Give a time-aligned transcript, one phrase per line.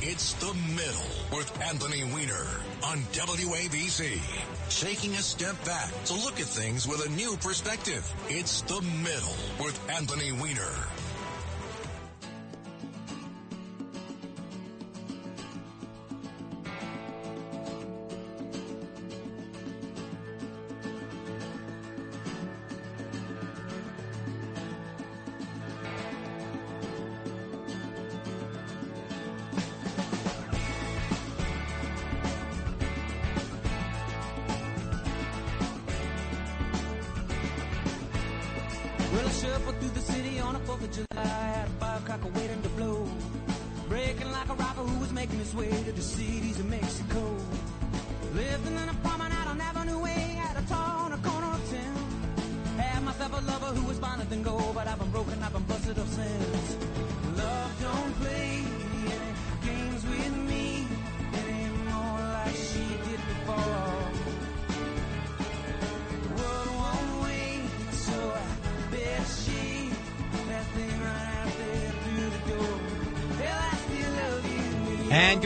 [0.00, 2.46] It's the middle with Anthony Weiner
[2.82, 4.18] on WABC.
[4.80, 8.10] Taking a step back to look at things with a new perspective.
[8.30, 10.72] It's the middle with Anthony Weiner.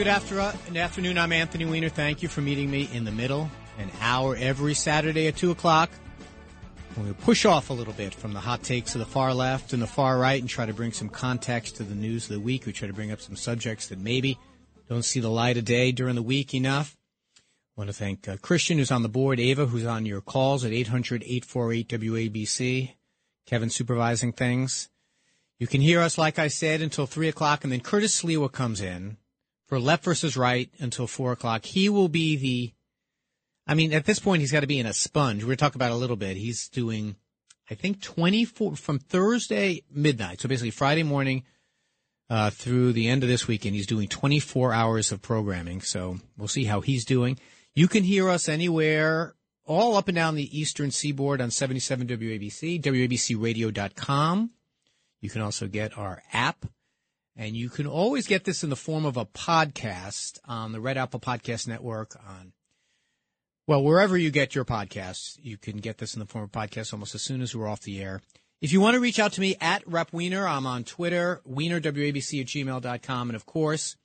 [0.05, 1.17] Good after- afternoon.
[1.17, 1.89] I'm Anthony Weiner.
[1.89, 5.89] Thank you for meeting me in the middle, an hour every Saturday at 2 o'clock.
[6.95, 9.81] We'll push off a little bit from the hot takes of the far left and
[9.81, 12.67] the far right and try to bring some context to the news of the week.
[12.67, 14.37] We try to bring up some subjects that maybe
[14.87, 16.95] don't see the light of day during the week enough.
[17.75, 20.63] I want to thank uh, Christian, who's on the board, Ava, who's on your calls
[20.63, 22.93] at 800 848 WABC,
[23.47, 24.87] Kevin supervising things.
[25.57, 28.81] You can hear us, like I said, until 3 o'clock, and then Curtis Sliwa comes
[28.81, 29.17] in
[29.67, 31.65] for left versus right until 4 o'clock.
[31.65, 32.73] He will be the,
[33.67, 35.41] I mean, at this point, he's got to be in a sponge.
[35.41, 36.37] We're going to talk about a little bit.
[36.37, 37.15] He's doing,
[37.69, 41.43] I think, 24, from Thursday midnight, so basically Friday morning
[42.29, 45.81] uh, through the end of this weekend, he's doing 24 hours of programming.
[45.81, 47.39] So we'll see how he's doing.
[47.73, 52.81] You can hear us anywhere, all up and down the eastern seaboard on 77 WABC,
[52.81, 54.51] WABCradio.com.
[55.21, 56.65] You can also get our app.
[57.35, 60.97] And you can always get this in the form of a podcast on the Red
[60.97, 62.53] Apple Podcast Network on,
[63.67, 66.93] well, wherever you get your podcasts, you can get this in the form of podcast
[66.93, 68.21] almost as soon as we're off the air.
[68.61, 72.41] If you want to reach out to me at Rep Weiner, I'm on Twitter, WeinerWABC
[72.41, 73.29] at gmail.com.
[73.29, 73.97] And of course,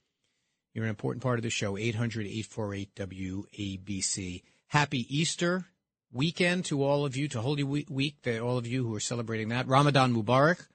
[0.75, 4.43] you're an important part of the show, 800 848 WABC.
[4.69, 5.67] Happy Easter
[6.13, 9.49] weekend to all of you, to Holy Week, to all of you who are celebrating
[9.51, 9.69] that.
[9.69, 10.67] Ramadan Mubarak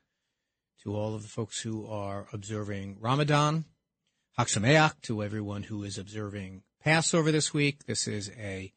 [0.85, 3.65] to all of the folks who are observing Ramadan.
[4.37, 7.87] Chag Sameach to everyone who is observing Passover this week.
[7.87, 8.71] This is a,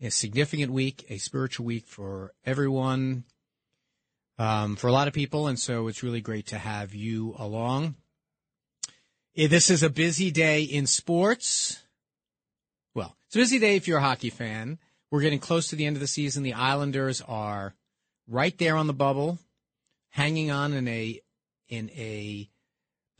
[0.00, 3.24] a significant week, a spiritual week for everyone,
[4.38, 7.96] um, for a lot of people, and so it's really great to have you along.
[9.36, 11.82] Eh, This is a busy day in sports.
[12.94, 14.78] Well, it's a busy day if you're a hockey fan.
[15.10, 16.44] We're getting close to the end of the season.
[16.44, 17.74] The Islanders are
[18.28, 19.40] right there on the bubble,
[20.10, 21.20] hanging on in a
[21.72, 22.48] in a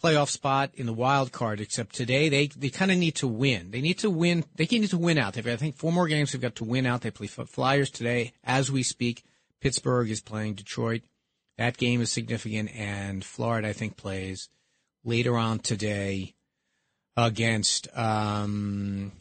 [0.03, 1.61] playoff spot in the wild card.
[1.61, 3.71] Except today, they they kind of need to win.
[3.71, 4.45] They need to win.
[4.57, 5.35] They need to win out.
[5.35, 6.33] They've got, I think four more games.
[6.33, 7.01] They've got to win out.
[7.01, 9.25] They play Flyers today as we speak.
[9.61, 11.03] Pittsburgh is playing Detroit.
[11.57, 14.49] That game is significant, and Florida, I think, plays
[15.05, 16.35] later on today
[17.17, 19.13] against um,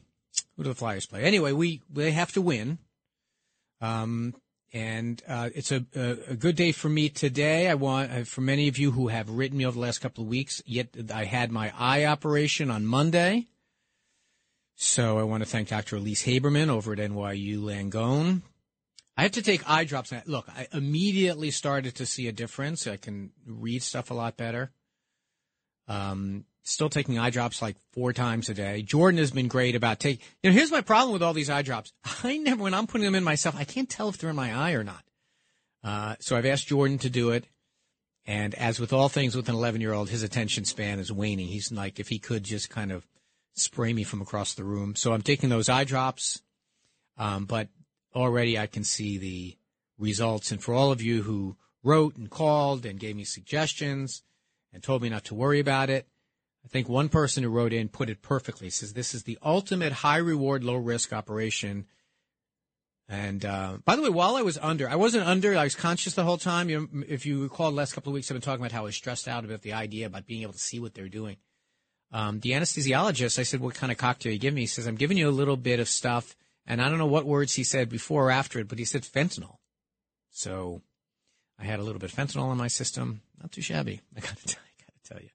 [0.56, 1.24] who do the Flyers play?
[1.24, 2.80] Anyway, we they have to win.
[3.80, 4.36] Um,
[4.74, 7.68] and uh, it's a, a, good day for me today.
[7.68, 10.24] I want uh, for many of you who have written me over the last couple
[10.24, 10.62] of weeks.
[10.66, 13.48] Yet I had my eye operation on Monday,
[14.76, 15.98] so I want to thank Dr.
[15.98, 18.44] Elise Haberman over at NYU Langone.
[19.18, 20.12] I have to take eye drops.
[20.12, 22.88] And Look, I immediately started to see a difference.
[22.88, 24.72] I can read stuff a lot better.
[25.88, 28.82] Um, still taking eye drops like four times a day.
[28.82, 30.26] Jordan has been great about taking.
[30.42, 31.94] You know, here's my problem with all these eye drops.
[32.24, 34.54] I never, when I'm putting them in myself, I can't tell if they're in my
[34.54, 35.04] eye or not.
[35.84, 37.46] Uh, so I've asked Jordan to do it.
[38.26, 41.48] And as with all things with an 11 year old, his attention span is waning.
[41.48, 43.08] He's like, if he could just kind of
[43.54, 44.96] spray me from across the room.
[44.96, 46.42] So I'm taking those eye drops.
[47.18, 47.68] Um, but
[48.16, 49.58] already I can see the
[49.98, 50.52] results.
[50.52, 54.24] And for all of you who wrote and called and gave me suggestions
[54.74, 56.08] and told me not to worry about it,
[56.64, 58.70] I think one person who wrote in put it perfectly.
[58.70, 61.86] Says this is the ultimate high reward, low risk operation.
[63.10, 65.58] And uh, by the way, while I was under, I wasn't under.
[65.58, 66.70] I was conscious the whole time.
[66.70, 68.82] You know, if you recall, the last couple of weeks I've been talking about how
[68.82, 71.38] I was stressed out about the idea about being able to see what they're doing.
[72.14, 74.96] Um, the anesthesiologist, I said, "What kind of cocktail you give me?" He says, "I'm
[74.96, 76.36] giving you a little bit of stuff."
[76.66, 79.02] And I don't know what words he said before or after it, but he said
[79.02, 79.58] fentanyl.
[80.30, 80.82] So
[81.60, 83.22] I had a little bit of fentanyl in my system.
[83.42, 84.56] Not too shabby, I got to
[85.04, 85.30] tell you.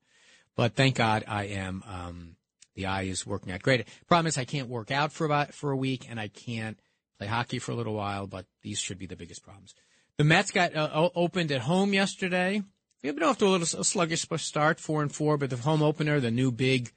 [0.56, 1.84] But thank God I am.
[1.86, 2.36] Um,
[2.74, 3.86] the eye is working out great.
[4.06, 6.78] Problem is I can't work out for about for a week, and I can't
[7.18, 8.26] play hockey for a little while.
[8.26, 9.74] But these should be the biggest problems.
[10.18, 12.62] The Mets got uh, opened at home yesterday.
[13.02, 15.82] They've been off to a little a sluggish start, four and four, but the home
[15.82, 16.90] opener, the new big,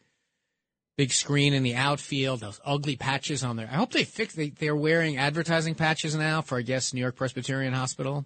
[0.98, 3.70] big screen in the outfield, those ugly patches on there.
[3.72, 4.34] I hope they fix.
[4.36, 8.26] They they're wearing advertising patches now for I guess New York Presbyterian Hospital,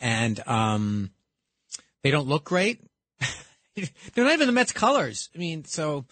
[0.00, 1.10] and um,
[2.02, 2.80] they don't look great.
[4.14, 5.30] they're not even the Mets colors.
[5.34, 6.04] I mean, so.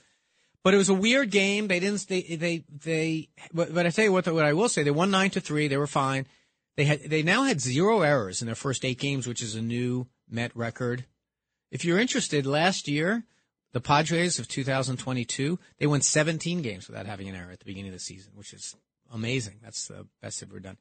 [0.65, 1.67] But it was a weird game.
[1.67, 2.07] They didn't.
[2.07, 3.29] They they they.
[3.53, 4.27] But, but I tell you what.
[4.29, 5.67] What I will say, they won nine to three.
[5.69, 6.27] They were fine.
[6.77, 9.63] They had they now had zero errors in their first eight games, which is a
[9.63, 11.05] new Met record.
[11.71, 13.25] If you're interested, last year
[13.73, 17.89] the Padres of 2022 they won 17 games without having an error at the beginning
[17.89, 18.77] of the season, which is
[19.13, 19.59] amazing.
[19.63, 20.79] That's the best they've ever done.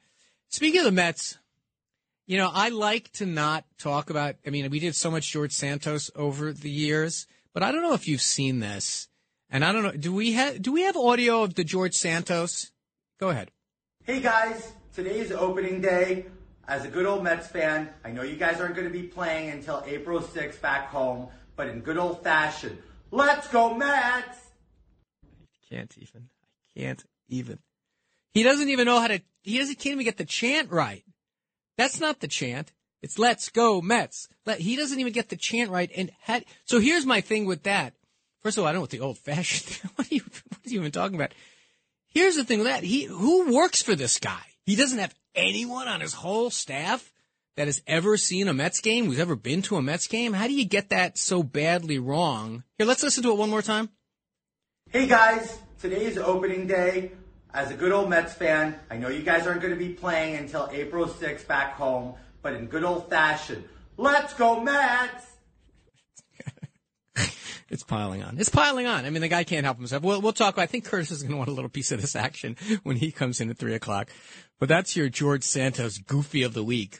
[0.49, 1.37] Speaking of the Mets,
[2.31, 4.35] you know I like to not talk about.
[4.47, 7.93] I mean, we did so much George Santos over the years, but I don't know
[7.93, 9.09] if you've seen this,
[9.49, 9.91] and I don't know.
[9.91, 12.71] Do we have do we have audio of the George Santos?
[13.19, 13.51] Go ahead.
[14.05, 16.25] Hey guys, Today's opening day.
[16.69, 19.49] As a good old Mets fan, I know you guys aren't going to be playing
[19.49, 22.77] until April 6th back home, but in good old fashion,
[23.11, 24.37] let's go Mets!
[25.25, 26.29] I can't even.
[26.77, 27.59] I can't even.
[28.31, 29.21] He doesn't even know how to.
[29.41, 31.03] He doesn't can't even get the chant right.
[31.81, 32.71] That's not the chant.
[33.01, 35.89] It's "Let's go Mets." Let, he doesn't even get the chant right.
[35.97, 37.95] And had, so here's my thing with that.
[38.43, 39.79] First of all, I don't know what the old fashioned.
[39.95, 40.21] what are you?
[40.21, 41.33] What are you even talking about?
[42.05, 42.83] Here's the thing with that.
[42.83, 44.43] He who works for this guy.
[44.63, 47.11] He doesn't have anyone on his whole staff
[47.57, 50.33] that has ever seen a Mets game, who's ever been to a Mets game.
[50.33, 52.63] How do you get that so badly wrong?
[52.77, 53.89] Here, let's listen to it one more time.
[54.91, 57.13] Hey guys, today is opening day.
[57.53, 60.37] As a good old Mets fan, I know you guys aren't going to be playing
[60.37, 63.65] until April 6th back home, but in good old fashion,
[63.97, 65.27] let's go Mets!
[67.71, 68.37] It's piling on.
[68.37, 69.05] It's piling on.
[69.05, 70.03] I mean, the guy can't help himself.
[70.03, 70.57] We'll, we'll talk.
[70.57, 73.13] I think Curtis is going to want a little piece of this action when he
[73.13, 74.09] comes in at three o'clock.
[74.59, 76.99] But that's your George Santos goofy of the week,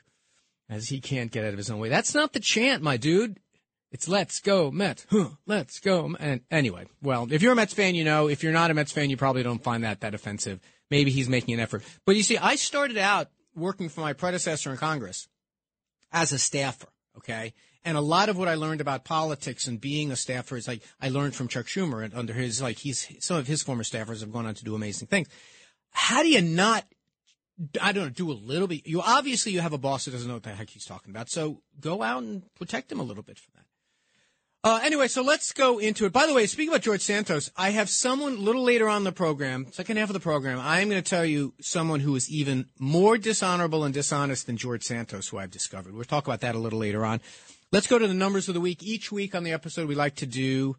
[0.69, 1.89] as he can't get out of his own way.
[1.89, 3.37] That's not the chant, my dude.
[3.91, 5.05] It's let's go Mets.
[5.09, 6.15] Huh, let's go.
[6.19, 8.27] And anyway, well, if you're a Mets fan, you know.
[8.27, 10.61] If you're not a Mets fan, you probably don't find that that offensive.
[10.89, 11.83] Maybe he's making an effort.
[12.05, 15.27] But you see, I started out working for my predecessor in Congress
[16.11, 16.87] as a staffer.
[17.17, 17.53] Okay.
[17.83, 20.83] And a lot of what I learned about politics and being a staffer is like
[21.01, 24.21] I learned from Chuck Schumer and under his like he's some of his former staffers
[24.21, 25.27] have gone on to do amazing things.
[25.91, 26.85] How do you not
[27.81, 30.27] I don't know, do a little bit you obviously you have a boss that doesn't
[30.27, 31.29] know what the heck he's talking about.
[31.29, 33.39] So go out and protect him a little bit.
[34.63, 36.13] Uh, anyway, so let's go into it.
[36.13, 39.11] By the way, speaking about George Santos, I have someone a little later on the
[39.11, 42.67] program, second half of the program, I'm going to tell you someone who is even
[42.77, 45.95] more dishonorable and dishonest than George Santos, who I've discovered.
[45.95, 47.21] We'll talk about that a little later on.
[47.71, 48.83] Let's go to the numbers of the week.
[48.83, 50.75] Each week on the episode, we like to do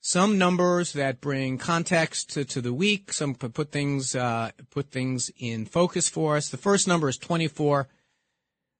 [0.00, 5.32] some numbers that bring context to, to the week, some put things uh, put things
[5.36, 6.48] in focus for us.
[6.48, 7.88] The first number is 24.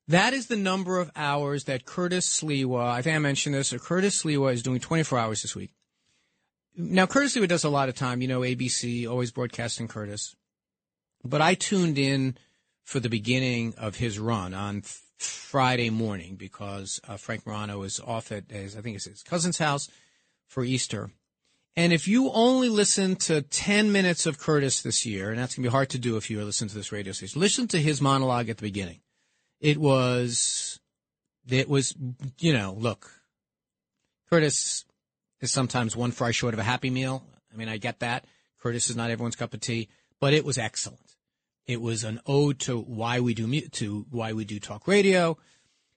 [0.08, 3.78] That is the number of hours that Curtis Sliwa, I think I mentioned this, or
[3.78, 5.72] Curtis Sliwa is doing 24 hours this week.
[6.76, 8.22] Now, Curtis Sliwa does a lot of time.
[8.22, 10.36] You know, ABC, always broadcasting Curtis.
[11.24, 12.36] But I tuned in
[12.84, 14.82] for the beginning of his run on
[15.18, 19.58] Friday morning because uh, Frank Morano is off at his, I think it's his cousin's
[19.58, 19.88] house
[20.46, 21.10] for Easter.
[21.74, 25.64] And if you only listen to 10 minutes of Curtis this year, and that's going
[25.64, 28.00] to be hard to do if you listen to this radio station, listen to his
[28.00, 29.00] monologue at the beginning.
[29.60, 30.80] It was,
[31.48, 31.94] it was,
[32.38, 33.10] you know, look,
[34.28, 34.84] Curtis
[35.40, 37.24] is sometimes one fry short of a happy meal.
[37.52, 38.24] I mean, I get that.
[38.60, 39.88] Curtis is not everyone's cup of tea,
[40.20, 41.16] but it was excellent.
[41.66, 45.36] It was an ode to why we do to why we do talk radio.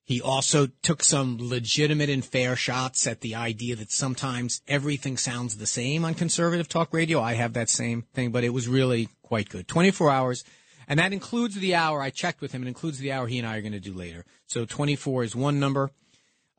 [0.03, 5.57] He also took some legitimate and fair shots at the idea that sometimes everything sounds
[5.57, 7.21] the same on conservative talk radio.
[7.21, 9.67] I have that same thing, but it was really quite good.
[9.67, 10.43] 24 hours.
[10.89, 12.63] And that includes the hour I checked with him.
[12.63, 14.25] It includes the hour he and I are going to do later.
[14.47, 15.91] So 24 is one number.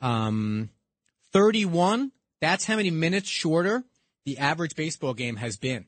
[0.00, 0.70] Um,
[1.32, 3.82] 31, that's how many minutes shorter
[4.24, 5.86] the average baseball game has been.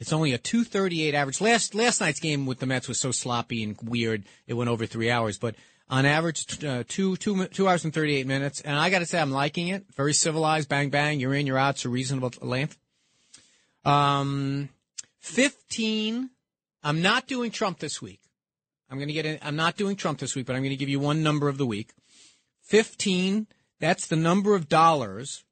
[0.00, 1.40] It's only a 238 average.
[1.40, 4.24] Last last night's game with the Mets was so sloppy and weird.
[4.46, 5.54] It went over three hours, but
[5.88, 8.60] on average, uh, two, two, two hours and 38 minutes.
[8.60, 9.86] And I got to say, I'm liking it.
[9.96, 10.68] Very civilized.
[10.68, 11.18] Bang, bang.
[11.18, 11.76] You're in, you're out.
[11.76, 12.76] It's a reasonable length.
[13.84, 14.68] Um,
[15.20, 16.30] 15.
[16.88, 18.20] I'm not doing Trump this week.
[18.90, 19.38] I'm going to get in.
[19.42, 21.58] I'm not doing Trump this week, but I'm going to give you one number of
[21.58, 21.92] the week.
[22.62, 23.46] 15.
[23.78, 25.44] That's the number of dollars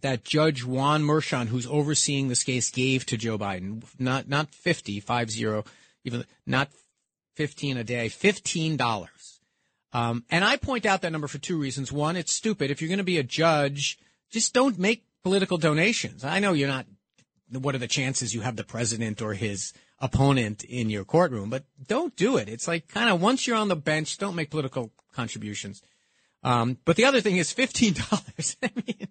[0.00, 3.84] that Judge Juan Merchan, who's overseeing this case, gave to Joe Biden.
[3.98, 5.64] Not not 50, five zero,
[6.04, 6.70] even not
[7.36, 9.02] 15 a day, $15.
[9.92, 11.92] Um, and I point out that number for two reasons.
[11.92, 12.70] One, it's stupid.
[12.70, 13.98] If you're going to be a judge
[14.32, 16.24] just don't make political donations.
[16.24, 16.86] I know you're not.
[17.50, 21.48] What are the chances you have the president or his opponent in your courtroom?
[21.48, 22.50] But don't do it.
[22.50, 25.80] It's like kind of once you're on the bench, don't make political contributions.
[26.42, 28.56] Um, but the other thing is fifteen dollars.
[28.62, 29.08] I mean.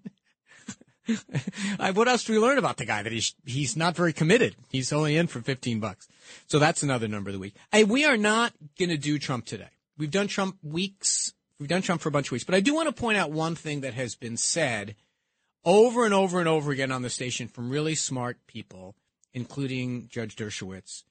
[1.96, 3.02] what else do we learn about the guy?
[3.02, 4.56] That he's he's not very committed.
[4.70, 6.08] He's only in for fifteen bucks.
[6.48, 7.56] So that's another number of the week.
[7.72, 9.70] Hey, we are not going to do Trump today.
[9.98, 11.34] We've done Trump weeks.
[11.60, 12.44] We've done Trump for a bunch of weeks.
[12.44, 14.96] But I do want to point out one thing that has been said
[15.64, 18.96] over and over and over again on the station from really smart people,
[19.34, 21.04] including Judge Dershowitz.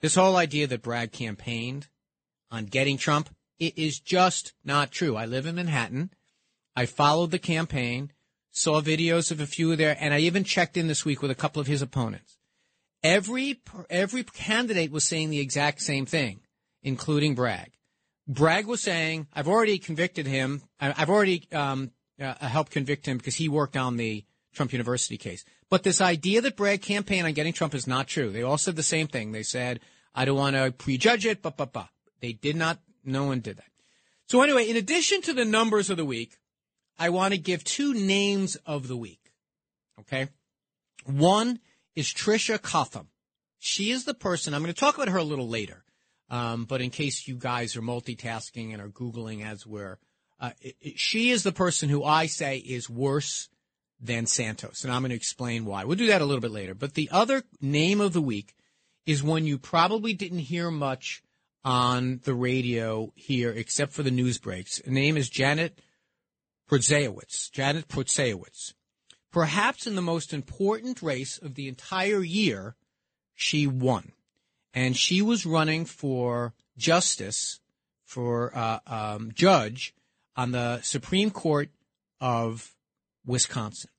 [0.00, 1.88] This whole idea that Bragg campaigned
[2.50, 5.16] on getting Trump, it is just not true.
[5.16, 6.10] I live in Manhattan.
[6.76, 8.12] I followed the campaign
[8.54, 11.30] saw videos of a few of there, and I even checked in this week with
[11.30, 12.38] a couple of his opponents.
[13.02, 16.40] Every every candidate was saying the exact same thing,
[16.82, 17.72] including Bragg.
[18.26, 20.62] Bragg was saying, "I've already convicted him.
[20.80, 25.44] I've already um, uh, helped convict him because he worked on the Trump University case."
[25.68, 28.30] But this idea that Bragg campaigned on getting Trump is not true.
[28.30, 29.32] They all said the same thing.
[29.32, 29.80] They said,
[30.14, 31.88] "I don't want to prejudge it," but but but
[32.20, 32.78] they did not.
[33.04, 33.70] No one did that.
[34.28, 36.38] So anyway, in addition to the numbers of the week,
[36.98, 39.32] I want to give two names of the week.
[40.00, 40.28] Okay.
[41.04, 41.60] One
[41.94, 43.08] is Tricia Cotham.
[43.58, 45.84] She is the person, I'm going to talk about her a little later.
[46.30, 49.98] Um, but in case you guys are multitasking and are Googling as we're,
[50.40, 53.48] uh, it, it, she is the person who I say is worse
[54.04, 54.84] than Santos.
[54.84, 55.84] And I'm going to explain why.
[55.84, 56.74] We'll do that a little bit later.
[56.74, 58.54] But the other name of the week
[59.06, 61.22] is one you probably didn't hear much
[61.64, 64.82] on the radio here, except for the news breaks.
[64.84, 65.80] Her name is Janet
[66.70, 68.74] Protasiewicz, Janet Protasiewicz.
[69.32, 72.76] Perhaps in the most important race of the entire year,
[73.34, 74.12] she won.
[74.74, 77.60] And she was running for justice,
[78.04, 79.94] for uh, um, judge
[80.36, 81.70] on the Supreme Court
[82.20, 82.74] of
[83.24, 83.90] Wisconsin.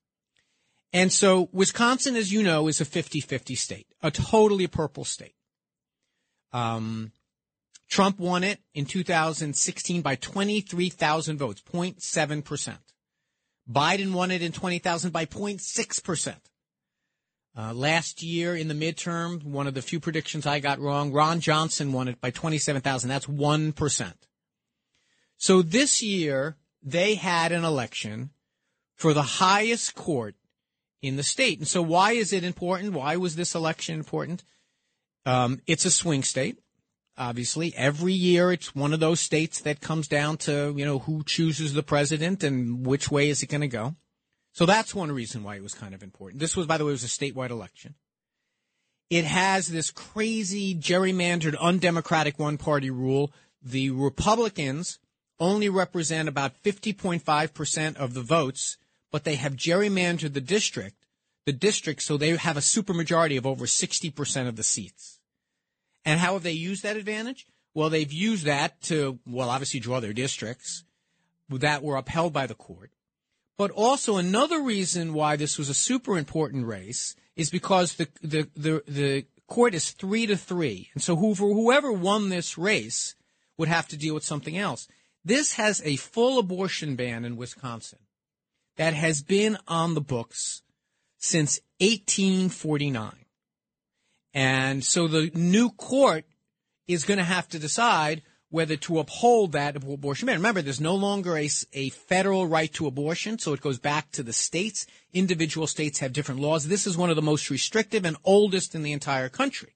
[0.92, 5.34] And so Wisconsin, as you know, is a 50-50 state, a totally purple state.
[6.52, 7.12] Um,
[7.88, 12.78] Trump won it in 2016 by 23,000 votes, 0.7%.
[13.70, 16.36] Biden won it in 20,000 by 0.6%.
[17.58, 21.40] Uh, last year in the midterm, one of the few predictions I got wrong, Ron
[21.40, 23.08] Johnson won it by 27,000.
[23.08, 24.12] That's 1%.
[25.38, 28.30] So this year, they had an election
[28.94, 30.34] for the highest court
[31.06, 31.58] in the state.
[31.58, 32.92] And so why is it important?
[32.92, 34.44] Why was this election important?
[35.24, 36.58] Um, it's a swing state
[37.18, 37.74] obviously.
[37.74, 41.72] Every year, it's one of those states that comes down to, you know, who chooses
[41.72, 43.96] the president and which way is it going to go.
[44.52, 46.40] So that's one reason why it was kind of important.
[46.40, 47.94] This was, by the way, was a statewide election.
[49.10, 53.32] It has this crazy gerrymandered, undemocratic one party rule.
[53.62, 54.98] The Republicans
[55.38, 58.78] only represent about 50.5% of the votes,
[59.16, 61.06] but they have gerrymandered the district,
[61.46, 65.20] the district, so they have a supermajority of over 60% of the seats.
[66.04, 67.46] And how have they used that advantage?
[67.72, 70.84] Well, they've used that to, well, obviously draw their districts
[71.48, 72.90] that were upheld by the court.
[73.56, 78.50] But also another reason why this was a super important race is because the, the,
[78.54, 80.90] the, the court is three to three.
[80.92, 83.14] And so whoever, whoever won this race
[83.56, 84.88] would have to deal with something else.
[85.24, 88.00] This has a full abortion ban in Wisconsin
[88.76, 90.62] that has been on the books
[91.18, 93.12] since 1849.
[94.34, 96.24] And so the new court
[96.86, 100.36] is going to have to decide whether to uphold that abortion ban.
[100.36, 104.22] Remember, there's no longer a, a federal right to abortion, so it goes back to
[104.22, 104.86] the states.
[105.12, 106.68] Individual states have different laws.
[106.68, 109.74] This is one of the most restrictive and oldest in the entire country.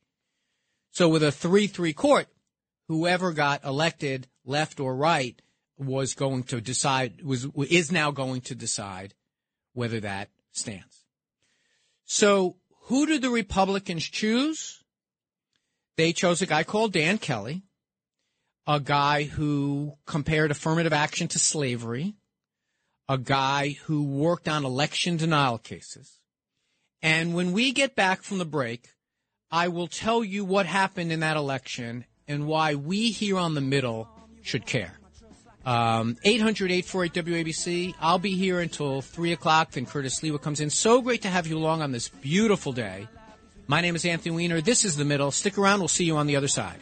[0.92, 2.28] So with a 3-3 court,
[2.88, 5.40] whoever got elected, left or right,
[5.80, 9.14] was going to decide, was, is now going to decide
[9.72, 11.04] whether that stands.
[12.04, 14.82] So who did the Republicans choose?
[15.96, 17.62] They chose a guy called Dan Kelly,
[18.66, 22.14] a guy who compared affirmative action to slavery,
[23.08, 26.18] a guy who worked on election denial cases.
[27.02, 28.88] And when we get back from the break,
[29.50, 33.60] I will tell you what happened in that election and why we here on the
[33.60, 34.08] middle
[34.42, 34.99] should care.
[35.64, 37.94] Um, 800 848 WABC.
[38.00, 39.72] I'll be here until 3 o'clock.
[39.72, 40.70] Then Curtis Sliwa comes in.
[40.70, 43.08] So great to have you along on this beautiful day.
[43.66, 44.60] My name is Anthony Weiner.
[44.60, 45.30] This is The Middle.
[45.30, 45.80] Stick around.
[45.80, 46.80] We'll see you on the other side.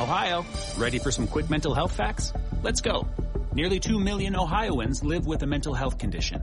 [0.00, 0.44] Ohio,
[0.76, 2.32] ready for some quick mental health facts?
[2.64, 3.06] Let's go.
[3.52, 6.42] Nearly 2 million Ohioans live with a mental health condition.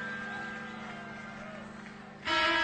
[2.31, 2.60] And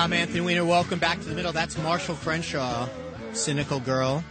[0.00, 0.64] I'm Anthony Weiner.
[0.64, 1.52] Welcome back to the middle.
[1.52, 2.88] That's Marshall Crenshaw,
[3.34, 4.24] cynical girl.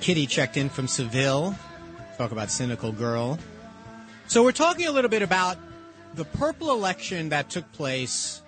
[0.00, 1.56] Kitty checked in from Seville.
[2.16, 3.38] Talk about cynical girl.
[4.26, 5.56] So we're talking a little bit about
[6.14, 8.42] the purple election that took place,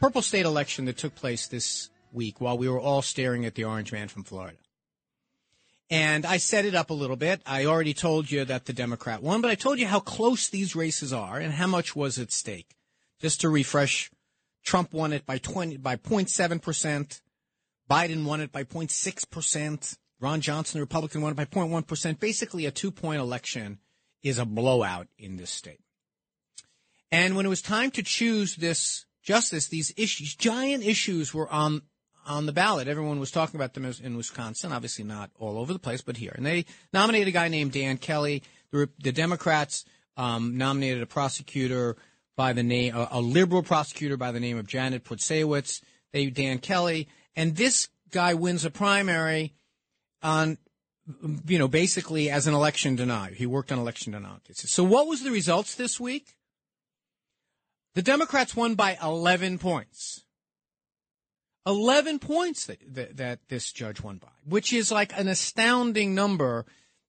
[0.00, 3.64] purple state election that took place this week while we were all staring at the
[3.64, 4.56] orange man from Florida.
[5.90, 7.42] And I set it up a little bit.
[7.44, 10.74] I already told you that the Democrat won, but I told you how close these
[10.74, 12.70] races are and how much was at stake.
[13.20, 14.10] Just to refresh,
[14.66, 17.22] Trump won it by 20 by 0.7 percent.
[17.88, 19.96] Biden won it by 0.6 percent.
[20.20, 22.20] Ron Johnson, the Republican, won it by 0.1 percent.
[22.20, 23.78] Basically, a two-point election
[24.22, 25.80] is a blowout in this state.
[27.12, 31.82] And when it was time to choose this justice, these issues, giant issues, were on
[32.26, 32.88] on the ballot.
[32.88, 36.32] Everyone was talking about them in Wisconsin, obviously not all over the place, but here.
[36.34, 38.42] And they nominated a guy named Dan Kelly.
[38.72, 39.84] The, the Democrats
[40.16, 41.96] um, nominated a prosecutor
[42.36, 45.80] by the name, a, a, liberal prosecutor by the name of Janet Protasiewicz.
[46.12, 49.54] They Dan Kelly, and this guy wins a primary
[50.22, 50.58] on,
[51.46, 53.32] you know, basically as an election denier.
[53.32, 54.40] He worked on election denial.
[54.52, 56.36] So what was the results this week?
[57.94, 60.22] The Democrats won by 11 points.
[61.66, 66.64] 11 points that, that, that, this judge won by, which is like an astounding number.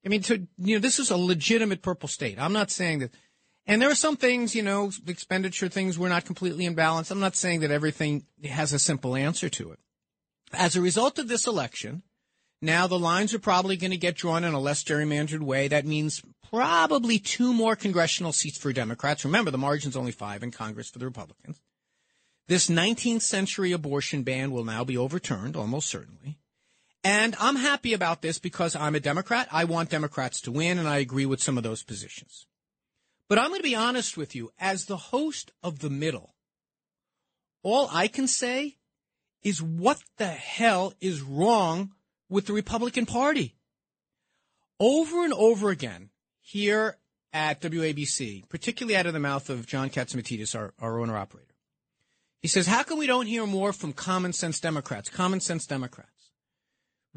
[0.06, 2.40] I mean, to, you know, this is a legitimate purple state.
[2.40, 3.12] I'm not saying that,
[3.68, 7.12] and there are some things, you know, expenditure things were not completely in balance.
[7.12, 9.80] I'm not saying that everything has a simple answer to it.
[10.54, 12.04] As a result of this election,
[12.62, 15.68] now the lines are probably going to get drawn in a less gerrymandered way.
[15.68, 19.26] That means probably two more congressional seats for Democrats.
[19.26, 21.60] Remember, the margin's only five in Congress for the Republicans.
[22.48, 26.38] This 19th century abortion ban will now be overturned, almost certainly.
[27.04, 29.50] And I'm happy about this because I'm a Democrat.
[29.52, 32.48] I want Democrats to win, and I agree with some of those positions.
[33.30, 34.52] But I'm going to be honest with you.
[34.60, 36.34] As the host of The Middle,
[37.64, 38.78] all I can say
[39.44, 41.92] is what the hell is wrong
[42.30, 43.56] with the Republican Party?
[44.80, 46.10] Over and over again,
[46.40, 46.98] here
[47.34, 51.56] at WABC, particularly out of the mouth of John Catsimatidis, our, our owner operator,
[52.42, 55.10] he says, How come we don't hear more from common sense Democrats?
[55.10, 56.17] Common sense Democrats.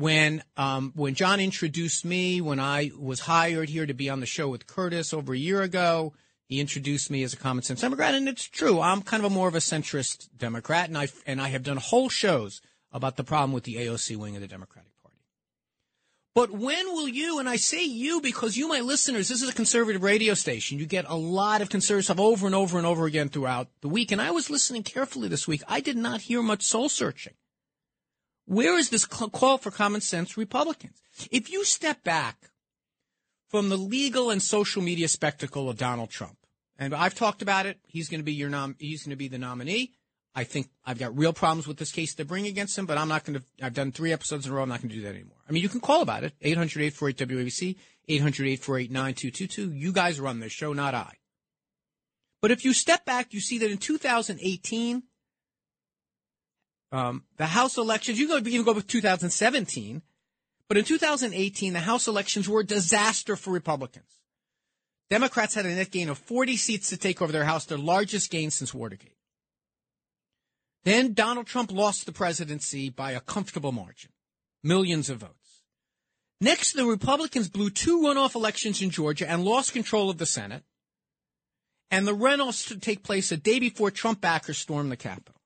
[0.00, 4.26] When um, when John introduced me, when I was hired here to be on the
[4.26, 6.14] show with Curtis over a year ago,
[6.46, 8.80] he introduced me as a common sense Democrat, and it's true.
[8.80, 11.76] I'm kind of a more of a centrist Democrat, and I and I have done
[11.76, 15.18] whole shows about the problem with the AOC wing of the Democratic Party.
[16.34, 19.52] But when will you, and I say you because you, my listeners, this is a
[19.52, 20.78] conservative radio station.
[20.78, 23.88] You get a lot of conservative stuff over and over and over again throughout the
[23.90, 24.12] week.
[24.12, 25.62] And I was listening carefully this week.
[25.68, 27.34] I did not hear much soul searching.
[28.50, 31.00] Where is this call for common sense Republicans?
[31.30, 32.50] If you step back
[33.48, 36.36] from the legal and social media spectacle of Donald Trump,
[36.76, 39.28] and I've talked about it, he's going to be your nom- he's going to be
[39.28, 39.92] the nominee.
[40.34, 43.06] I think I've got real problems with this case to bring against him, but I'm
[43.06, 44.64] not going to, I've done three episodes in a row.
[44.64, 45.38] I'm not going to do that anymore.
[45.48, 46.32] I mean, you can call about it.
[46.42, 47.76] 800-848-WABC,
[48.08, 49.78] 800-848-9222.
[49.78, 51.12] You guys run this show, not I.
[52.42, 55.04] But if you step back, you see that in 2018,
[56.92, 60.03] um, the House elections, you can even go with 2017,
[60.68, 64.20] but in 2018, the House elections were a disaster for Republicans.
[65.09, 68.31] Democrats had a net gain of 40 seats to take over their House, their largest
[68.31, 69.16] gain since Watergate.
[70.85, 74.11] Then Donald Trump lost the presidency by a comfortable margin,
[74.62, 75.35] millions of votes.
[76.40, 80.64] Next, the Republicans blew two runoff elections in Georgia and lost control of the Senate.
[81.90, 85.39] And the runoffs to take place a day before Trump backers stormed the Capitol.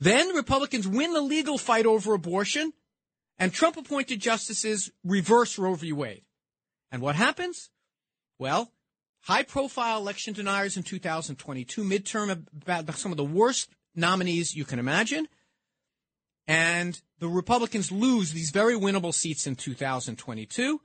[0.00, 2.72] Then Republicans win the legal fight over abortion,
[3.38, 5.92] and Trump appointed justices reverse Roe v.
[5.92, 6.22] Wade.
[6.90, 7.70] And what happens?
[8.38, 8.70] Well,
[9.22, 14.78] high profile election deniers in 2022, midterm about some of the worst nominees you can
[14.78, 15.28] imagine.
[16.46, 20.80] And the Republicans lose these very winnable seats in 2022.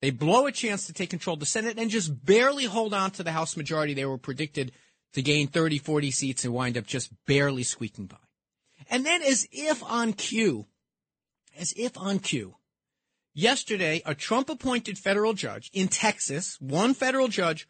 [0.00, 3.10] They blow a chance to take control of the Senate and just barely hold on
[3.12, 3.94] to the House majority.
[3.94, 4.72] They were predicted
[5.12, 8.16] to gain 30, 40 seats and wind up just barely squeaking by.
[8.90, 10.66] And then, as if on cue,
[11.58, 12.56] as if on cue,
[13.32, 17.68] yesterday, a Trump appointed federal judge in Texas, one federal judge,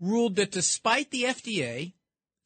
[0.00, 1.94] ruled that despite the FDA,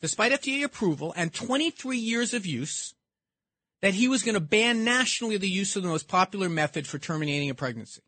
[0.01, 2.95] despite FDA approval and 23 years of use,
[3.83, 6.99] that he was going to ban nationally the use of the most popular method for
[6.99, 8.03] terminating a pregnancy,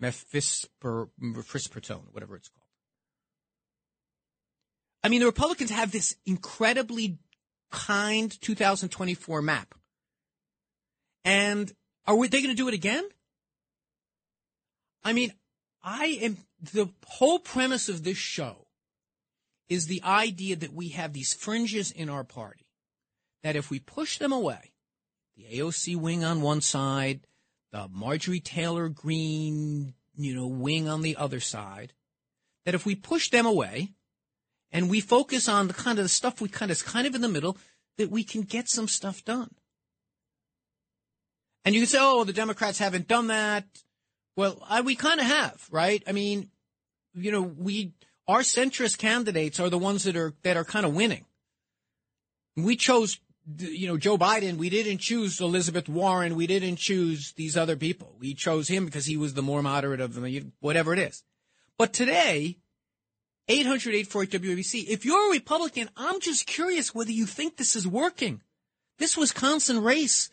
[0.00, 1.10] mifepristone,
[2.12, 2.60] whatever it's called.
[5.04, 7.18] I mean, the Republicans have this incredibly
[7.72, 9.74] kind 2024 map.
[11.24, 11.72] And
[12.06, 13.08] are we, they going to do it again?
[15.02, 15.32] I mean,
[15.82, 16.36] I am,
[16.72, 18.66] the whole premise of this show
[19.68, 22.66] is the idea that we have these fringes in our party,
[23.42, 24.72] that if we push them away,
[25.36, 27.20] the AOC wing on one side,
[27.72, 31.94] the Marjorie Taylor Greene, you know, wing on the other side,
[32.64, 33.94] that if we push them away
[34.72, 37.14] and we focus on the kind of the stuff we kind of is kind of
[37.14, 37.58] in the middle,
[37.98, 39.50] that we can get some stuff done.
[41.64, 43.64] And you can say, oh, the Democrats haven't done that.
[44.36, 46.02] Well, I, we kind of have, right?
[46.06, 46.50] I mean,
[47.14, 47.92] you know, we,
[48.26, 51.26] our centrist candidates are the ones that are, that are kind of winning.
[52.56, 53.18] We chose,
[53.58, 54.56] you know, Joe Biden.
[54.56, 56.34] We didn't choose Elizabeth Warren.
[56.34, 58.16] We didn't choose these other people.
[58.18, 61.22] We chose him because he was the more moderate of them, whatever it is.
[61.78, 62.58] But today,
[63.48, 64.86] 800 WABC.
[64.86, 68.42] If you're a Republican, I'm just curious whether you think this is working.
[68.98, 70.30] This Wisconsin race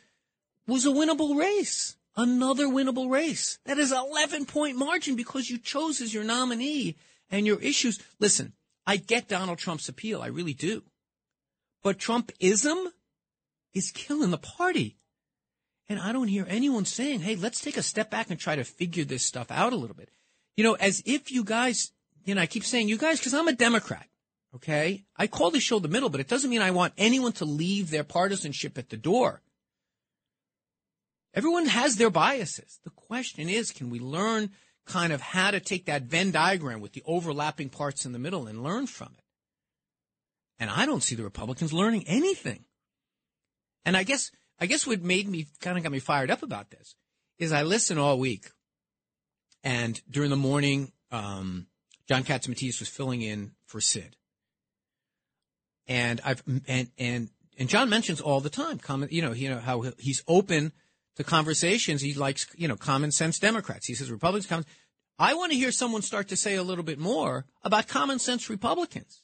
[0.68, 1.98] was a winnable race.
[2.16, 3.60] Another winnable race.
[3.66, 6.98] That is 11 point margin because you chose as your nominee
[7.32, 8.00] and your issues.
[8.20, 8.54] Listen,
[8.86, 10.22] I get Donald Trump's appeal.
[10.22, 10.84] I really do.
[11.82, 12.88] But Trumpism
[13.74, 14.98] is killing the party.
[15.88, 18.64] And I don't hear anyone saying, hey, let's take a step back and try to
[18.64, 20.10] figure this stuff out a little bit.
[20.56, 21.92] You know, as if you guys
[22.30, 24.06] you know, I keep saying you guys because I'm a Democrat.
[24.56, 25.04] Okay.
[25.18, 27.90] I call this show the middle, but it doesn't mean I want anyone to leave
[27.90, 29.42] their partisanship at the door.
[31.34, 32.80] Everyone has their biases.
[32.84, 34.52] The question is, can we learn
[34.86, 38.46] kind of how to take that Venn diagram with the overlapping parts in the middle
[38.46, 39.24] and learn from it?
[40.60, 42.66] And I don't see the Republicans learning anything.
[43.86, 46.70] And I guess, I guess what made me kind of got me fired up about
[46.70, 46.94] this
[47.40, 48.52] is I listen all week
[49.64, 51.68] and during the morning, um,
[52.10, 54.16] John Catsimatidis was filling in for Sid.
[55.88, 58.80] And I've and and and John mentions all the time,
[59.12, 60.72] you know, you know how he's open
[61.18, 62.02] to conversations.
[62.02, 63.86] He likes, you know, common sense Democrats.
[63.86, 64.66] He says Republicans common.
[65.20, 68.50] I want to hear someone start to say a little bit more about common sense
[68.50, 69.22] Republicans.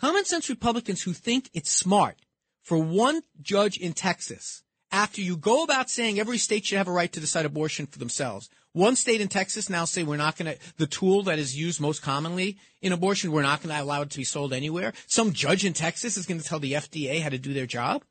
[0.00, 2.16] Common sense Republicans who think it's smart
[2.62, 6.92] for one judge in Texas, after you go about saying every state should have a
[6.92, 10.52] right to decide abortion for themselves, one state in Texas now say we're not going
[10.52, 14.02] to, the tool that is used most commonly in abortion, we're not going to allow
[14.02, 14.92] it to be sold anywhere.
[15.06, 18.04] Some judge in Texas is going to tell the FDA how to do their job.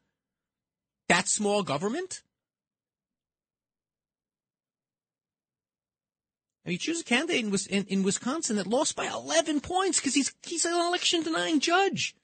[1.08, 2.22] That's small government.
[6.64, 10.14] And you choose a candidate in, in, in Wisconsin that lost by 11 points because
[10.14, 12.16] he's, he's an election denying judge.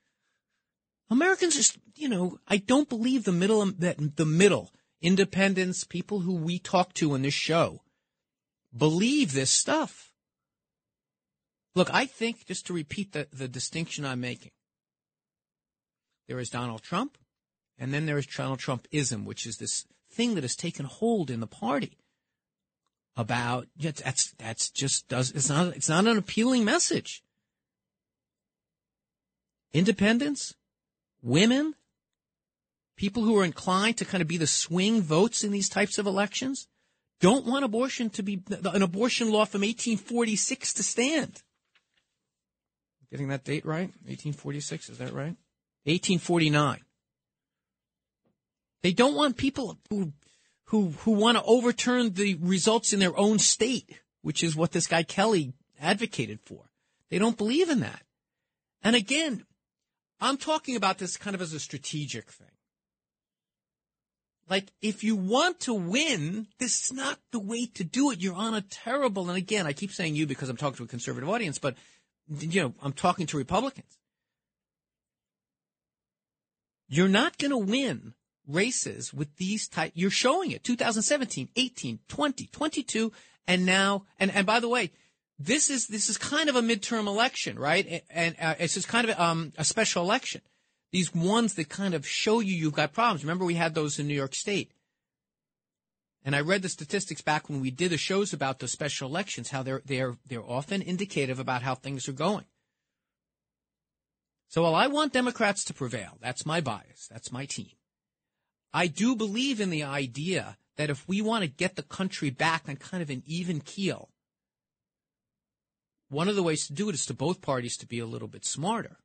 [1.09, 6.21] Americans just, you know, I don't believe the middle, um, that the middle independents, people
[6.21, 7.81] who we talk to in this show
[8.75, 10.11] believe this stuff.
[11.75, 14.51] Look, I think, just to repeat the, the distinction I'm making,
[16.27, 17.17] there is Donald Trump,
[17.77, 21.39] and then there is Donald Trumpism, which is this thing that has taken hold in
[21.39, 21.97] the party
[23.15, 27.23] about that's that's just does it's not it's not an appealing message.
[29.73, 30.53] Independence,
[31.21, 31.75] women,
[32.95, 36.05] people who are inclined to kind of be the swing votes in these types of
[36.05, 36.67] elections,
[37.19, 41.41] don't want abortion to be an abortion law from 1846 to stand.
[43.09, 43.89] Getting that date right?
[44.05, 45.35] 1846, is that right?
[45.85, 46.81] 1849.
[48.83, 50.13] They don't want people who
[50.65, 54.87] who who want to overturn the results in their own state, which is what this
[54.87, 56.69] guy Kelly advocated for.
[57.09, 58.01] They don't believe in that.
[58.83, 59.45] And again,
[60.19, 62.47] I'm talking about this kind of as a strategic thing.
[64.49, 68.21] Like, if you want to win, this is not the way to do it.
[68.21, 70.87] You're on a terrible, and again, I keep saying you because I'm talking to a
[70.87, 71.75] conservative audience, but,
[72.29, 73.97] you know, I'm talking to Republicans.
[76.87, 78.13] You're not going to win
[78.47, 79.91] races with these type.
[79.95, 83.11] You're showing it 2017, 18, 20, 22,
[83.47, 84.91] and now, and, and by the way,
[85.39, 88.03] this is, this is kind of a midterm election, right?
[88.09, 90.41] And, uh, it's just kind of um, a special election.
[90.91, 93.23] These ones that kind of show you you've got problems.
[93.23, 94.71] Remember, we had those in New York State.
[96.23, 99.49] And I read the statistics back when we did the shows about the special elections,
[99.49, 102.43] how they're they're they're often indicative about how things are going.
[104.49, 107.71] So while I want Democrats to prevail, that's my bias, that's my team.
[108.73, 112.63] I do believe in the idea that if we want to get the country back
[112.67, 114.09] on kind of an even keel,
[116.09, 118.27] one of the ways to do it is to both parties to be a little
[118.27, 118.97] bit smarter.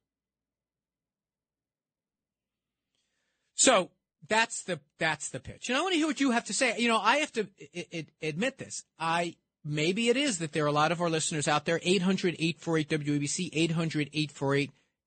[3.54, 3.90] So
[4.28, 5.68] that's the that's the pitch.
[5.68, 6.76] And I want to hear what you have to say.
[6.78, 8.84] You know, I have to it, it, admit this.
[8.98, 12.58] I maybe it is that there are a lot of our listeners out there 800-848
[12.88, 13.68] WABC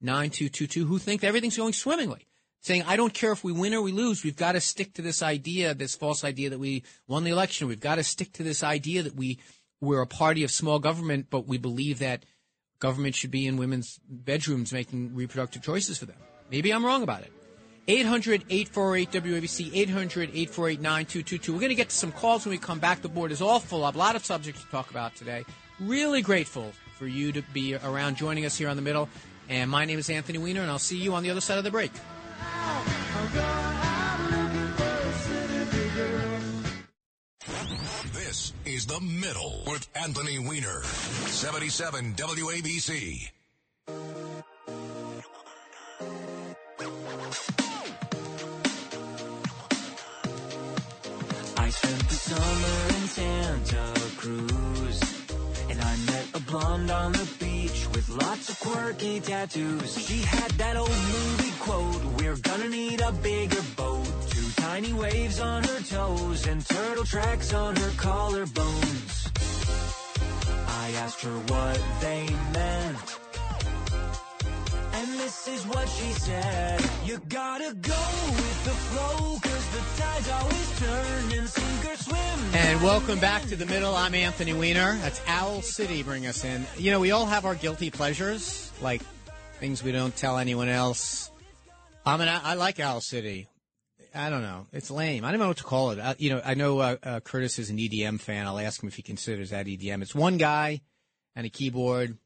[0.04, 2.28] 800-848-9222 who think everything's going swimmingly.
[2.62, 4.24] Saying, I don't care if we win or we lose.
[4.24, 7.68] We've got to stick to this idea, this false idea that we won the election.
[7.68, 9.38] We've got to stick to this idea that we
[9.82, 12.26] we're a party of small government, but we believe that
[12.80, 16.18] government should be in women's bedrooms making reproductive choices for them.
[16.52, 17.32] Maybe I'm wrong about it.
[17.88, 21.54] 800 848 WABC, 800 848 9222.
[21.54, 23.02] We're going to get to some calls when we come back.
[23.02, 23.96] The board is all full up.
[23.96, 25.46] A lot of subjects to talk about today.
[25.80, 29.08] Really grateful for you to be around joining us here on the middle.
[29.50, 31.64] And my name is Anthony Weiner, and I'll see you on the other side of
[31.64, 31.92] the break.
[32.42, 33.92] Oh,
[38.36, 43.30] This is The Middle with Anthony Weiner, 77 WABC.
[51.56, 55.00] I spent the summer in Santa Cruz.
[55.70, 59.98] And I met a blonde on the beach with lots of quirky tattoos.
[59.98, 63.62] She had that old movie quote, we're gonna need a bigger
[64.98, 69.32] waves on her toes and turtle tracks on her collarbones.
[70.68, 73.20] I asked her what they meant.
[74.94, 76.82] And this is what she said.
[77.06, 82.56] You gotta go with the flow, cause the tides always turn and sink or swim.
[82.56, 83.96] And welcome back to the middle.
[83.96, 84.98] I'm Anthony Weiner.
[85.02, 86.04] That's Owl City.
[86.04, 86.66] Bring us in.
[86.78, 89.02] You know, we all have our guilty pleasures, like
[89.60, 91.32] things we don't tell anyone else.
[92.06, 93.48] I mean, I, I like Owl City.
[94.16, 94.68] I don't know.
[94.72, 95.26] It's lame.
[95.26, 96.00] I don't know what to call it.
[96.00, 98.48] I, you know, I know uh, uh, Curtis is an EDM fan.
[98.48, 100.02] I'll ask him if he considers that EDM.
[100.02, 100.82] It's one guy
[101.36, 102.18] and a keyboard.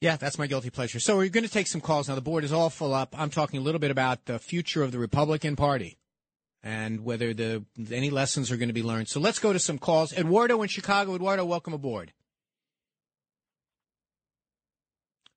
[0.00, 1.00] Yeah, that's my guilty pleasure.
[1.00, 2.14] So we're going to take some calls now.
[2.14, 3.14] The board is all full up.
[3.18, 5.98] I'm talking a little bit about the future of the Republican Party
[6.62, 9.08] and whether the any lessons are going to be learned.
[9.08, 10.12] So let's go to some calls.
[10.12, 11.14] Eduardo in Chicago.
[11.14, 12.12] Eduardo, welcome aboard.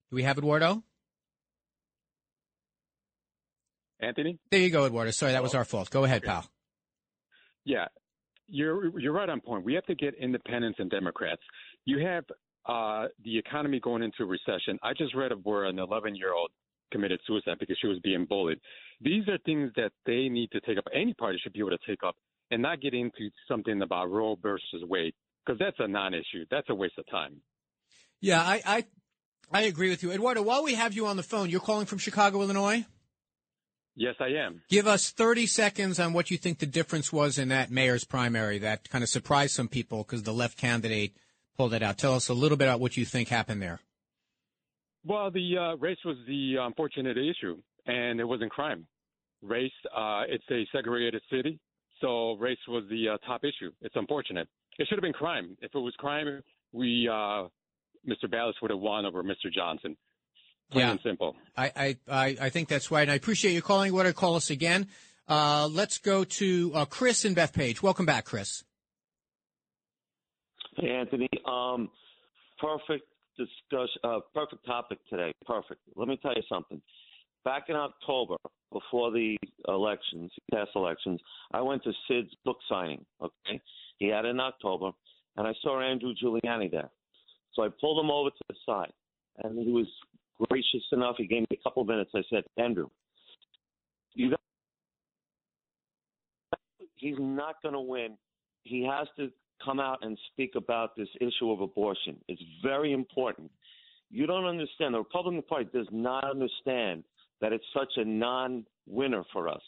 [0.09, 0.83] Do we have Eduardo?
[4.01, 4.39] Anthony?
[4.49, 5.11] There you go, Eduardo.
[5.11, 5.89] Sorry, that was our fault.
[5.89, 6.45] Go ahead, pal.
[7.63, 7.85] Yeah,
[8.47, 9.63] you're you're right on point.
[9.63, 11.41] We have to get independents and Democrats.
[11.85, 12.23] You have
[12.65, 14.77] uh, the economy going into recession.
[14.83, 16.51] I just read of where an 11 year old
[16.91, 18.59] committed suicide because she was being bullied.
[18.99, 20.85] These are things that they need to take up.
[20.93, 22.15] Any party should be able to take up
[22.51, 25.13] and not get into something about Roe versus Wade
[25.45, 26.45] because that's a non-issue.
[26.51, 27.37] That's a waste of time.
[28.19, 28.85] Yeah, I, I
[29.53, 30.41] I agree with you, Eduardo.
[30.41, 32.85] While we have you on the phone, you're calling from Chicago, Illinois.
[33.95, 34.61] Yes, I am.
[34.69, 38.57] Give us 30 seconds on what you think the difference was in that mayor's primary
[38.59, 41.15] that kind of surprised some people because the left candidate
[41.57, 41.97] pulled it out.
[41.97, 43.79] Tell us a little bit about what you think happened there.
[45.05, 48.85] Well, the uh, race was the unfortunate issue, and it wasn't crime.
[49.41, 51.59] Race, uh, it's a segregated city,
[51.99, 53.71] so race was the uh, top issue.
[53.81, 54.47] It's unfortunate.
[54.77, 55.57] It should have been crime.
[55.61, 57.47] If it was crime, we, uh,
[58.07, 58.29] Mr.
[58.29, 59.51] Vallas would have won over Mr.
[59.53, 59.97] Johnson.
[60.71, 60.91] Plain Yeah.
[60.91, 61.35] and simple.
[61.57, 63.01] I, I, I, I think that's right.
[63.03, 63.93] And I appreciate you calling.
[63.93, 64.87] Want to call us again?
[65.27, 67.81] Uh, let's go to uh, Chris Bethpage.
[67.81, 68.63] Welcome back, Chris.
[70.77, 71.29] Hey, Anthony.
[71.45, 71.89] Um,
[72.59, 73.05] perfect
[73.37, 73.99] discussion.
[74.03, 75.33] Uh, perfect topic today.
[75.45, 75.81] Perfect.
[75.95, 76.81] Let me tell you something.
[77.43, 78.35] Back in October,
[78.71, 79.35] before the
[79.67, 81.19] elections, past elections,
[81.53, 83.03] I went to Sid's book signing.
[83.21, 83.59] Okay,
[83.97, 84.91] he had it in October,
[85.37, 86.89] and I saw Andrew Giuliani there.
[87.53, 88.93] So I pulled him over to the side,
[89.43, 89.87] and he was
[90.49, 91.15] gracious enough.
[91.17, 92.11] He gave me a couple of minutes.
[92.15, 92.87] I said, Andrew,
[94.13, 94.39] you got.
[96.95, 98.17] He's not going to win.
[98.63, 99.31] He has to
[99.63, 102.17] come out and speak about this issue of abortion.
[102.27, 103.49] It's very important.
[104.11, 104.93] You don't understand.
[104.93, 107.03] The Republican Party does not understand
[107.39, 109.61] that it's such a non-winner for us.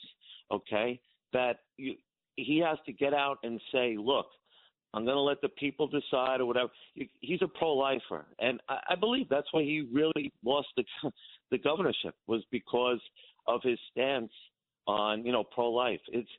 [0.51, 0.99] Okay,
[1.31, 1.95] that you,
[2.35, 4.27] he has to get out and say, "Look,
[4.93, 6.69] I'm going to let the people decide," or whatever.
[7.19, 10.83] He's a pro-lifer, and I, believe that's why he really lost the
[11.51, 12.99] the governorship was because
[13.47, 14.31] of his stance
[14.87, 16.01] on you know pro-life.
[16.09, 16.29] It's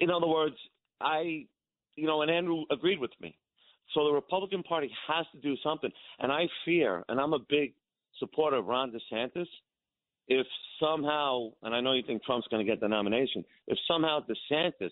[0.00, 0.56] in other words,
[1.00, 1.46] I
[1.96, 3.36] you know, and Andrew agreed with me.
[3.94, 5.90] So the Republican Party has to do something.
[6.18, 7.74] And I fear, and I'm a big
[8.18, 9.46] supporter of Ron DeSantis,
[10.28, 10.46] if
[10.80, 14.90] somehow, and I know you think Trump's going to get the nomination, if somehow DeSantis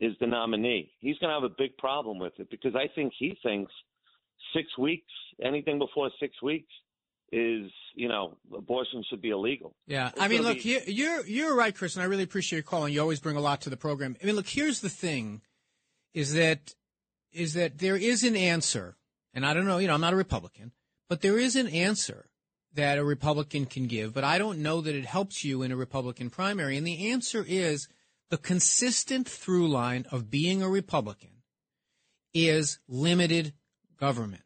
[0.00, 3.12] is the nominee, he's going to have a big problem with it because I think
[3.18, 3.72] he thinks
[4.54, 6.72] six weeks, anything before six weeks,
[7.32, 9.76] is you know abortion should be illegal.
[9.86, 12.56] Yeah, It's I mean, look, be- you, you're you're right, Chris, and I really appreciate
[12.56, 14.16] your call, and you always bring a lot to the program.
[14.22, 15.42] I mean, look, here's the thing:
[16.12, 16.74] is that
[17.32, 18.96] is that there is an answer,
[19.32, 20.72] and I don't know, you know, I'm not a Republican,
[21.08, 22.30] but there is an answer
[22.74, 25.76] that a Republican can give, but I don't know that it helps you in a
[25.76, 27.88] Republican primary, and the answer is
[28.30, 31.42] the consistent through line of being a Republican
[32.32, 33.52] is limited
[33.98, 34.42] government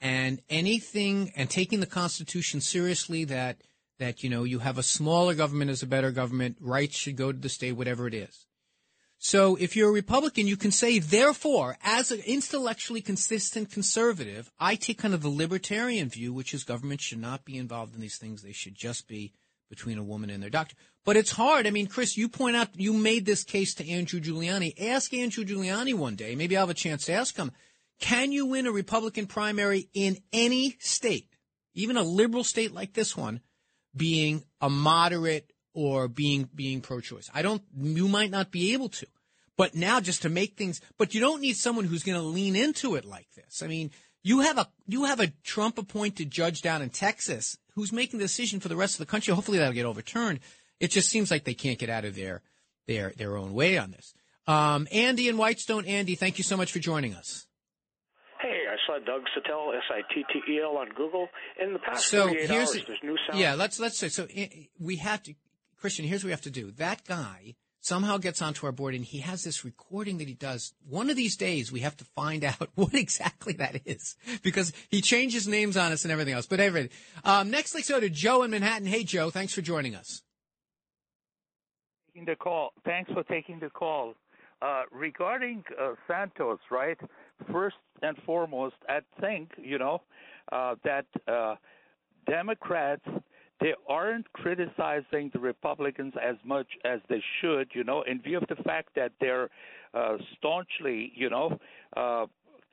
[0.00, 3.62] and anything and taking the Constitution seriously that
[3.98, 7.32] that you know you have a smaller government is a better government, rights should go
[7.32, 8.46] to the state, whatever it is.
[9.18, 14.74] So if you're a Republican, you can say, therefore, as an intellectually consistent conservative, I
[14.74, 18.18] take kind of the libertarian view, which is government should not be involved in these
[18.18, 18.42] things.
[18.42, 19.32] They should just be
[19.68, 20.76] between a woman and their doctor.
[21.04, 21.66] But it's hard.
[21.66, 24.74] I mean, Chris, you point out you made this case to Andrew Giuliani.
[24.80, 26.34] Ask Andrew Giuliani one day.
[26.34, 27.52] Maybe I'll have a chance to ask him.
[28.00, 31.28] Can you win a Republican primary in any state,
[31.74, 33.40] even a liberal state like this one,
[33.96, 37.30] being a moderate or being being pro-choice?
[37.32, 37.62] I don't.
[37.74, 39.06] You might not be able to.
[39.56, 42.56] But now, just to make things, but you don't need someone who's going to lean
[42.56, 43.62] into it like this.
[43.62, 43.90] I mean,
[44.26, 48.58] you have a you have a Trump-appointed judge down in Texas who's making the decision
[48.60, 49.34] for the rest of the country.
[49.34, 50.40] Hopefully, that'll get overturned.
[50.80, 52.42] It just seems like they can't get out of their
[52.86, 54.14] their their own way on this.
[54.46, 57.46] Um, Andy in Whitestone, Andy, thank you so much for joining us.
[58.40, 61.28] Hey, I saw Doug Sattel, S-I-T-T-E-L, on Google.
[61.60, 63.38] In the past So 48 here's hours, the- there's new sound.
[63.40, 64.26] Yeah, let's let's say so.
[64.34, 65.34] eh, We have to,
[65.80, 66.04] Christian.
[66.04, 66.70] Here's what we have to do.
[66.72, 67.54] That guy
[67.86, 70.74] somehow gets onto our board, and he has this recording that he does.
[70.88, 75.00] One of these days, we have to find out what exactly that is because he
[75.00, 76.46] changes names on us and everything else.
[76.46, 76.88] But anyway,
[77.24, 78.86] um, next let's go to Joe in Manhattan.
[78.86, 80.22] Hey, Joe, thanks for joining us.
[82.12, 82.72] taking the call.
[82.84, 84.14] Thanks for taking the call.
[84.62, 86.98] Uh, regarding uh, Santos, right?
[87.52, 90.02] First and foremost, I think you know
[90.50, 91.56] uh, that uh,
[92.26, 93.04] Democrats
[93.60, 98.44] they aren't criticizing the Republicans as much as they should, you know, in view of
[98.48, 99.48] the fact that they're
[99.94, 101.58] uh, staunchly, you know,
[101.96, 102.26] uh,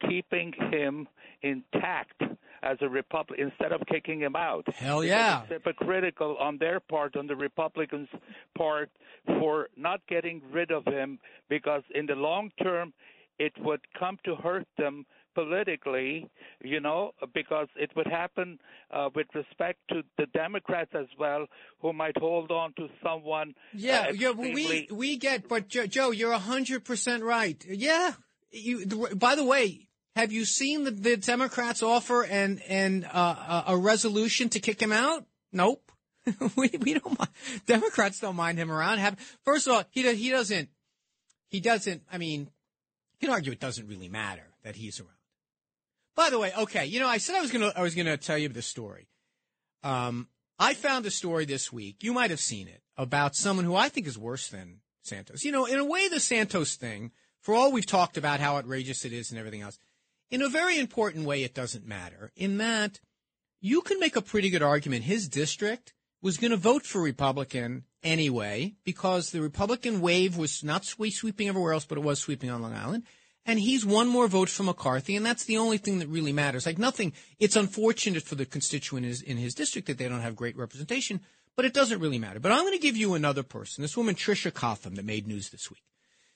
[0.07, 1.07] keeping him
[1.41, 2.21] intact
[2.63, 4.65] as a Republican instead of kicking him out.
[4.75, 5.41] Hell yeah.
[5.43, 8.09] It's hypocritical on their part, on the Republicans'
[8.57, 8.89] part,
[9.25, 11.19] for not getting rid of him
[11.49, 12.93] because in the long term,
[13.39, 16.29] it would come to hurt them politically,
[16.63, 18.59] you know, because it would happen
[18.91, 21.45] uh, with respect to the Democrats as well,
[21.81, 23.53] who might hold on to someone.
[23.73, 24.31] Yeah, uh, yeah.
[24.31, 27.63] We we get, but Joe, Joe you're hundred percent right.
[27.67, 28.13] Yeah.
[28.51, 28.85] You.
[29.15, 33.77] By the way, have you seen the, the Democrats offer and and uh, a a
[33.77, 35.25] resolution to kick him out?
[35.51, 35.91] Nope.
[36.55, 37.17] we we don't.
[37.19, 37.31] Mind.
[37.65, 38.99] Democrats don't mind him around.
[38.99, 40.69] Have first of all, he he doesn't.
[41.47, 42.03] He doesn't.
[42.11, 42.41] I mean,
[43.19, 45.09] you can argue it doesn't really matter that he's around.
[46.15, 48.37] By the way, okay, you know, I said I was gonna I was gonna tell
[48.37, 49.07] you the story.
[49.83, 50.27] Um,
[50.59, 52.03] I found a story this week.
[52.03, 55.43] You might have seen it about someone who I think is worse than Santos.
[55.43, 59.05] You know, in a way, the Santos thing, for all we've talked about how outrageous
[59.05, 59.79] it is and everything else,
[60.29, 62.31] in a very important way, it doesn't matter.
[62.35, 62.99] In that,
[63.59, 65.03] you can make a pretty good argument.
[65.03, 70.85] His district was going to vote for Republican anyway because the Republican wave was not
[70.85, 73.03] swe- sweeping everywhere else, but it was sweeping on Long Island.
[73.45, 76.65] And he's one more vote for McCarthy, and that's the only thing that really matters.
[76.65, 77.11] Like nothing.
[77.39, 80.55] It's unfortunate for the constituent in his, in his district that they don't have great
[80.55, 81.19] representation,
[81.55, 82.39] but it doesn't really matter.
[82.39, 83.81] But I'm going to give you another person.
[83.81, 85.83] This woman, Tricia Cotham, that made news this week.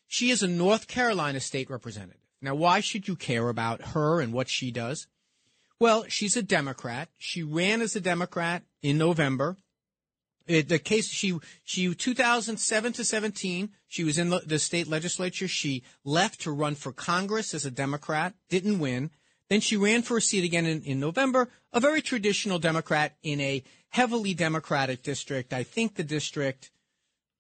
[0.07, 2.21] She is a North Carolina state representative.
[2.41, 5.07] Now, why should you care about her and what she does?
[5.79, 7.09] Well, she's a Democrat.
[7.17, 9.57] She ran as a Democrat in November.
[10.47, 15.47] It, the case she she 2007 to 17 she was in the, the state legislature.
[15.47, 19.11] She left to run for congress as a democrat didn't win.
[19.49, 23.41] Then she ran for a seat again in, in november a very traditional democrat in
[23.41, 25.53] a heavily democratic district.
[25.53, 26.71] I think the district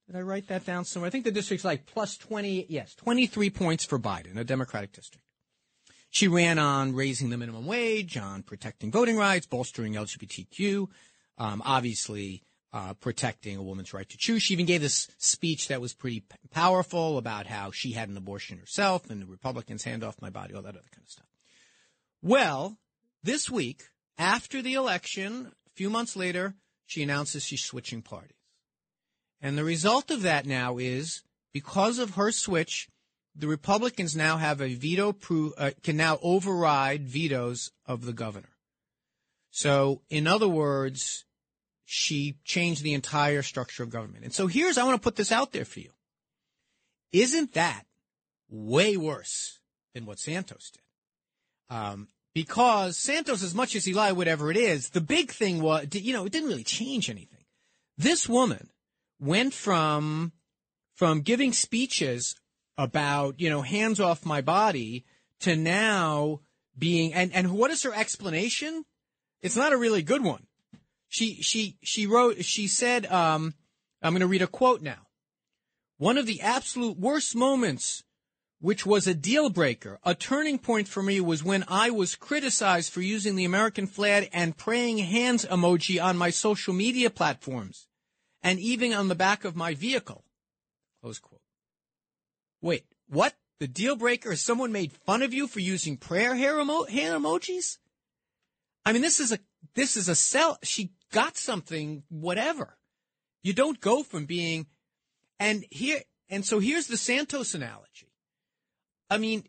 [0.07, 1.07] did i write that down somewhere?
[1.07, 5.23] I think the district's like plus 20 yes 23 points for biden a democratic district.
[6.09, 10.87] She ran on raising the minimum wage, on protecting voting rights, bolstering LGBTQ,
[11.37, 12.43] um, obviously
[12.77, 14.43] uh, protecting a woman's right to choose.
[14.43, 18.15] She even gave this speech that was pretty p- powerful about how she had an
[18.15, 21.25] abortion herself and the Republicans hand off my body, all that other kind of stuff.
[22.21, 22.77] Well,
[23.23, 23.85] this week,
[24.19, 26.53] after the election, a few months later,
[26.85, 28.37] she announces she's switching parties.
[29.41, 31.23] And the result of that now is
[31.53, 32.89] because of her switch,
[33.35, 38.55] the Republicans now have a veto pro- uh, can now override vetoes of the governor.
[39.49, 41.25] So, in other words,
[41.89, 44.25] she changed the entire structure of government.
[44.25, 45.91] And so here's, I want to put this out there for you.
[47.13, 47.83] Isn't that
[48.49, 49.61] way worse
[49.93, 51.73] than what Santos did?
[51.73, 55.87] Um, because Santos, as much as he lied, whatever it is, the big thing was,
[55.93, 57.45] you know, it didn't really change anything.
[57.97, 58.69] This woman
[59.17, 60.33] went from,
[60.93, 62.35] from giving speeches
[62.77, 65.05] about, you know, hands off my body
[65.39, 66.41] to now
[66.77, 68.83] being, and, and what is her explanation?
[69.41, 70.46] It's not a really good one.
[71.09, 73.53] She, she, she wrote, she said, um,
[74.01, 75.07] I'm going to read a quote now.
[75.97, 78.03] One of the absolute worst moments,
[78.59, 82.91] which was a deal breaker, a turning point for me was when I was criticized
[82.91, 87.87] for using the American flag and praying hands emoji on my social media platforms
[88.43, 90.23] and even on the back of my vehicle.
[91.01, 91.41] Close quote.
[92.61, 93.33] Wait, what?
[93.59, 97.23] The deal breaker is someone made fun of you for using prayer hair emo- hand
[97.23, 97.77] emojis?
[98.85, 99.39] I mean, this is a,
[99.73, 100.59] this is a cell.
[100.61, 102.77] She got something, whatever.
[103.43, 104.67] You don't go from being,
[105.39, 108.11] and here, and so here's the Santos analogy.
[109.09, 109.45] I mean,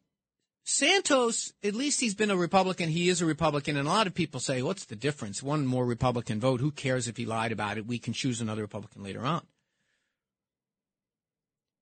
[0.65, 2.91] Santos, at least he's been a Republican.
[2.91, 3.77] He is a Republican.
[3.77, 5.43] And a lot of people say, what's the difference?
[5.43, 6.61] One more Republican vote.
[6.61, 7.87] Who cares if he lied about it?
[7.87, 9.47] We can choose another Republican later on.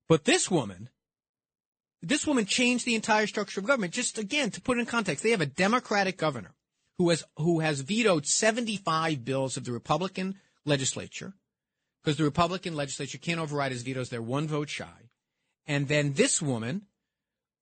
[0.09, 0.89] But this woman,
[2.01, 3.93] this woman changed the entire structure of government.
[3.93, 6.55] Just again, to put in context, they have a Democratic governor
[6.99, 11.35] who has, who has vetoed 75 bills of the Republican legislature
[12.03, 14.09] because the Republican legislature can't override his vetoes.
[14.09, 15.11] They're one vote shy.
[15.67, 16.83] And then this woman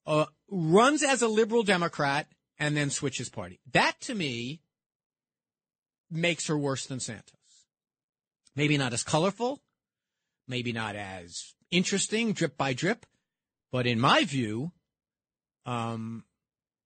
[0.07, 2.27] uh, runs as a liberal Democrat
[2.59, 3.59] and then switches party.
[3.73, 4.61] That to me
[6.11, 7.33] makes her worse than Santos.
[8.55, 9.63] Maybe not as colorful,
[10.47, 13.07] maybe not as interesting, drip by drip,
[13.73, 14.73] but in my view,
[15.67, 16.25] um,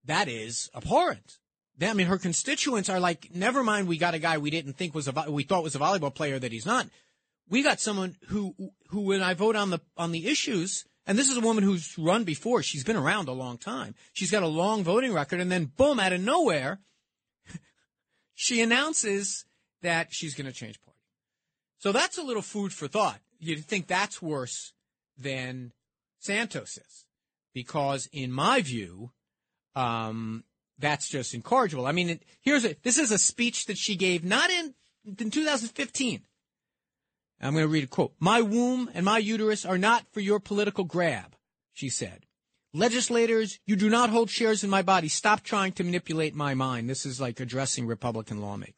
[0.05, 1.39] that is abhorrent.
[1.81, 4.95] I mean, her constituents are like, never mind, we got a guy we didn't think
[4.95, 6.89] was a, we thought was a volleyball player that he's not.
[7.49, 8.55] We got someone who,
[8.89, 11.97] who when I vote on the, on the issues, and this is a woman who's
[11.97, 12.63] run before.
[12.63, 13.95] She's been around a long time.
[14.13, 15.41] She's got a long voting record.
[15.41, 16.81] And then boom, out of nowhere,
[18.35, 19.47] she announces
[19.81, 20.99] that she's going to change party.
[21.79, 23.21] So that's a little food for thought.
[23.39, 24.75] You'd think that's worse
[25.17, 25.73] than
[26.19, 27.07] Santos is.
[27.55, 29.13] Because in my view,
[29.75, 30.45] um,
[30.79, 31.87] that's just incorrigible.
[31.87, 34.75] I mean, here's a, this is a speech that she gave not in,
[35.19, 36.23] in 2015.
[37.41, 38.15] I'm going to read a quote.
[38.19, 41.37] My womb and my uterus are not for your political grab,
[41.73, 42.27] she said.
[42.75, 45.09] Legislators, you do not hold shares in my body.
[45.09, 46.91] Stop trying to manipulate my mind.
[46.91, 48.75] This is like addressing Republican lawmakers.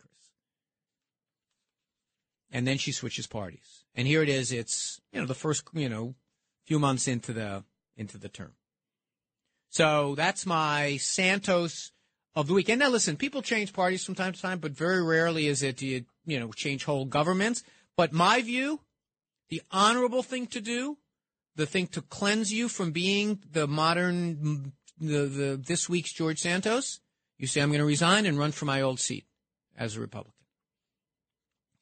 [2.52, 3.84] And then she switches parties.
[3.94, 4.52] And here it is.
[4.52, 6.14] It's, you know, the first, you know,
[6.66, 7.64] few months into the,
[7.96, 8.52] into the term.
[9.70, 11.92] So that's my Santos
[12.34, 12.68] of the week.
[12.68, 15.80] And now listen, people change parties from time to time, but very rarely is it,
[15.80, 17.62] you, you know, change whole governments.
[17.96, 18.80] But my view,
[19.48, 20.98] the honorable thing to do,
[21.56, 27.00] the thing to cleanse you from being the modern, the, the this week's George Santos,
[27.38, 29.24] you say, I'm going to resign and run for my old seat
[29.76, 30.34] as a Republican.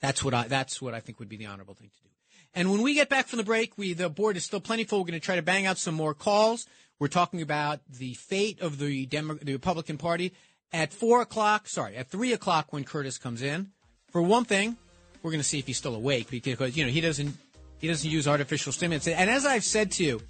[0.01, 2.08] That's what I, that's what I think would be the honorable thing to do.
[2.55, 5.01] And when we get back from the break, we, the board is still plenty full.
[5.01, 6.67] We're going to try to bang out some more calls.
[6.99, 10.33] We're talking about the fate of the Demo- the Republican Party
[10.73, 11.69] at four o'clock.
[11.69, 13.71] Sorry, at three o'clock when Curtis comes in.
[14.11, 14.77] For one thing,
[15.23, 17.37] we're going to see if he's still awake because you know he doesn't
[17.79, 19.07] he doesn't use artificial stimulants.
[19.07, 20.21] And as I've said to you,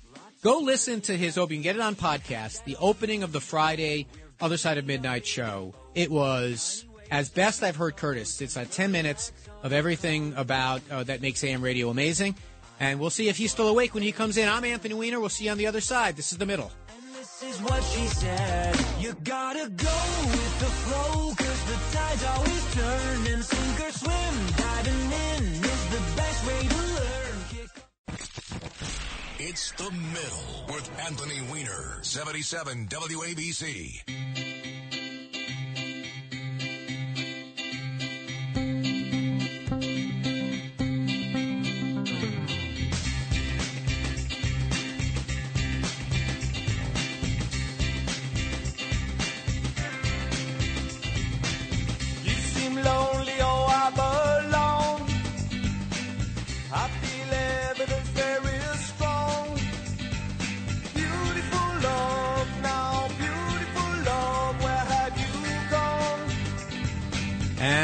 [0.43, 1.63] go listen to his opening.
[1.63, 2.65] Get it on podcast.
[2.65, 4.07] The opening of the Friday
[4.41, 5.75] Other Side of Midnight show.
[5.95, 8.41] It was as best I've heard Curtis.
[8.41, 9.33] It's like ten minutes
[9.63, 12.37] of everything about uh, that makes AM radio amazing.
[12.81, 14.49] And we'll see if he's still awake when he comes in.
[14.49, 15.19] I'm Anthony Weiner.
[15.19, 16.17] We'll see you on the other side.
[16.17, 16.71] This is the middle.
[17.17, 18.77] This is what she said.
[19.01, 19.99] You gotta go
[20.31, 23.43] with the flow, cause the tide's always turning.
[23.43, 26.89] Sink or swim, diving in is the best way to learn.
[29.41, 34.78] It's the middle with Anthony Weiner, 77 WABC.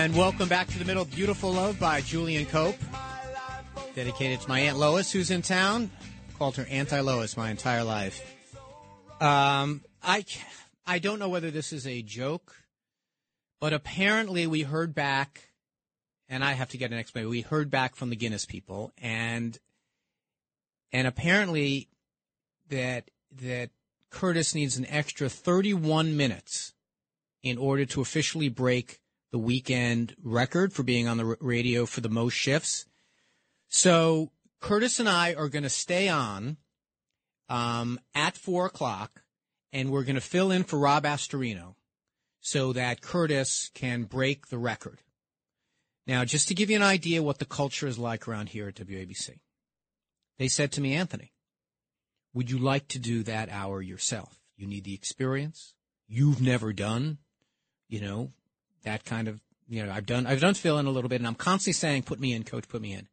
[0.05, 1.07] And welcome back to the middle.
[1.07, 2.77] Beautiful Love by Julian Cope.
[3.95, 5.91] Dedicated to my Aunt Lois, who's in town.
[6.37, 8.21] Called her Anti Lois my entire life.
[9.19, 10.27] Um, I,
[10.87, 12.55] I don't know whether this is a joke,
[13.63, 15.49] but apparently we heard back
[16.29, 17.31] and I have to get an explanation.
[17.31, 19.59] We heard back from the Guinness people, and
[20.93, 21.89] and apparently
[22.69, 23.71] that that
[24.11, 26.75] Curtis needs an extra 31 minutes
[27.43, 29.01] in order to officially break
[29.35, 32.87] the weekend record for being on the radio for the most shifts.
[33.67, 34.31] So
[34.61, 36.57] Curtis and I are going to stay on
[37.49, 39.25] um, at four o'clock,
[39.73, 41.75] and we're going to fill in for Rob Astorino
[42.39, 45.01] so that Curtis can break the record.
[46.07, 48.77] Now, just to give you an idea what the culture is like around here at
[48.77, 49.41] WABC,
[50.39, 51.33] they said to me, Anthony,
[52.33, 54.39] would you like to do that hour yourself?
[54.57, 55.75] You need the experience.
[56.07, 57.19] You've never done,
[57.89, 58.31] you know,
[58.85, 61.27] that kind of, you know, I've done, I've done fill in a little bit and
[61.27, 63.09] I'm constantly saying, put me in, coach, put me in.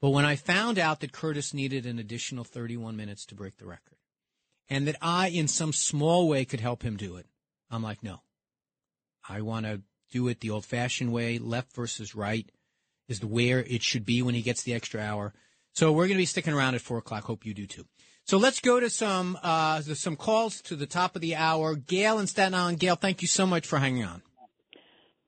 [0.00, 3.66] But when I found out that Curtis needed an additional 31 minutes to break the
[3.66, 3.96] record
[4.68, 7.26] and that I, in some small way, could help him do it,
[7.70, 8.22] I'm like, no.
[9.28, 11.38] I want to do it the old fashioned way.
[11.38, 12.50] Left versus right
[13.08, 15.34] is where it should be when he gets the extra hour.
[15.74, 17.24] So we're going to be sticking around at four o'clock.
[17.24, 17.84] Hope you do too.
[18.24, 21.74] So let's go to some uh, some calls to the top of the hour.
[21.76, 22.78] Gail and Staten Island.
[22.78, 24.22] Gail, thank you so much for hanging on.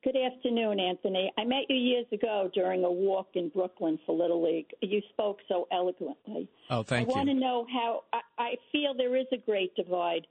[0.03, 1.31] Good afternoon, Anthony.
[1.37, 4.71] I met you years ago during a walk in Brooklyn for Little League.
[4.81, 6.49] You spoke so eloquently.
[6.71, 7.15] Oh, thank I you.
[7.15, 10.27] I want to know how I, I feel there is a great divide,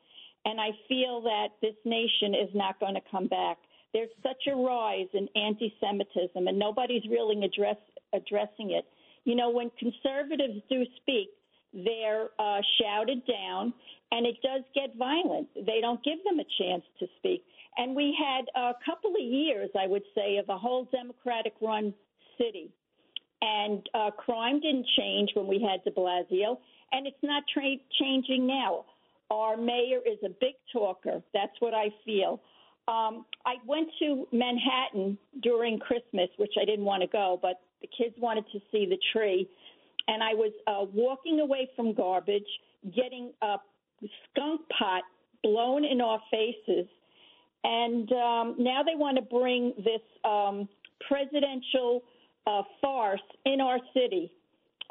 [0.45, 3.57] and I feel that this nation is not going to come back.
[3.93, 7.77] There's such a rise in anti-Semitism, and nobody's really address,
[8.11, 8.85] addressing it.
[9.25, 11.29] You know, when conservatives do speak,
[11.73, 13.73] they're uh, shouted down,
[14.11, 15.47] and it does get violent.
[15.55, 17.43] They don't give them a chance to speak.
[17.77, 21.93] And we had a couple of years, I would say, of a whole Democratic run
[22.37, 22.71] city.
[23.41, 26.57] And uh, crime didn't change when we had de Blasio,
[26.91, 28.85] and it's not tra- changing now.
[29.31, 31.21] Our mayor is a big talker.
[31.33, 32.41] That's what I feel.
[32.87, 37.87] Um, I went to Manhattan during Christmas, which I didn't want to go, but the
[37.95, 39.47] kids wanted to see the tree.
[40.07, 42.47] And I was uh, walking away from garbage,
[42.95, 43.57] getting a
[44.31, 45.03] skunk pot
[45.43, 46.87] blown in our faces
[47.63, 50.69] and um, now they want to bring this um,
[51.07, 52.03] presidential
[52.47, 54.31] uh, farce in our city.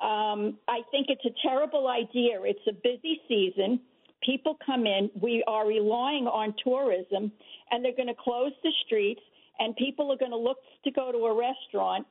[0.02, 2.40] Um, I think it's a terrible idea.
[2.42, 3.80] It's a busy season.
[4.22, 5.10] People come in.
[5.20, 7.32] We are relying on tourism,
[7.70, 9.22] and they're going to close the streets,
[9.58, 12.06] and people are going to look to go to a restaurant.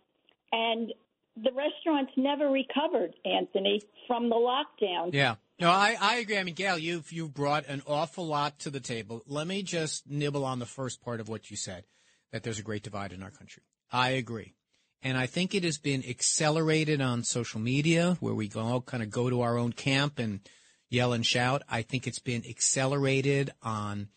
[0.52, 0.92] And
[1.36, 5.14] the restaurants never recovered, Anthony, from the lockdown.
[5.14, 5.36] Yeah.
[5.60, 6.38] No, I, I agree.
[6.38, 9.24] I mean, Gail, you've you've brought an awful lot to the table.
[9.26, 11.86] Let me just nibble on the first part of what you said,
[12.32, 13.64] that there's a great divide in our country.
[13.92, 14.54] I agree.
[15.02, 19.10] And I think it has been accelerated on social media where we all kind of
[19.10, 20.42] go to our own camp and
[20.90, 21.64] yell and shout.
[21.70, 24.10] I think it's been accelerated on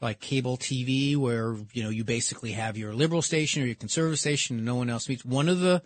[0.00, 4.18] like cable TV where, you know, you basically have your liberal station or your conservative
[4.18, 5.24] station and no one else meets.
[5.24, 5.82] One of the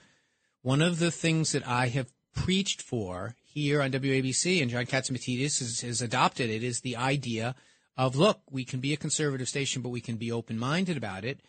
[0.63, 5.59] one of the things that I have preached for here on WABC and John Catsimatidis
[5.59, 7.55] has, has adopted it is the idea
[7.99, 11.25] of look, we can be a conservative station, but we can be open minded about
[11.25, 11.41] it.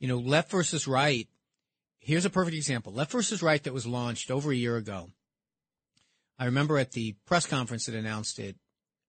[0.00, 1.28] You know, left versus right.
[1.98, 2.92] Here's a perfect example.
[2.92, 5.10] Left versus right that was launched over a year ago.
[6.38, 8.56] I remember at the press conference that announced it,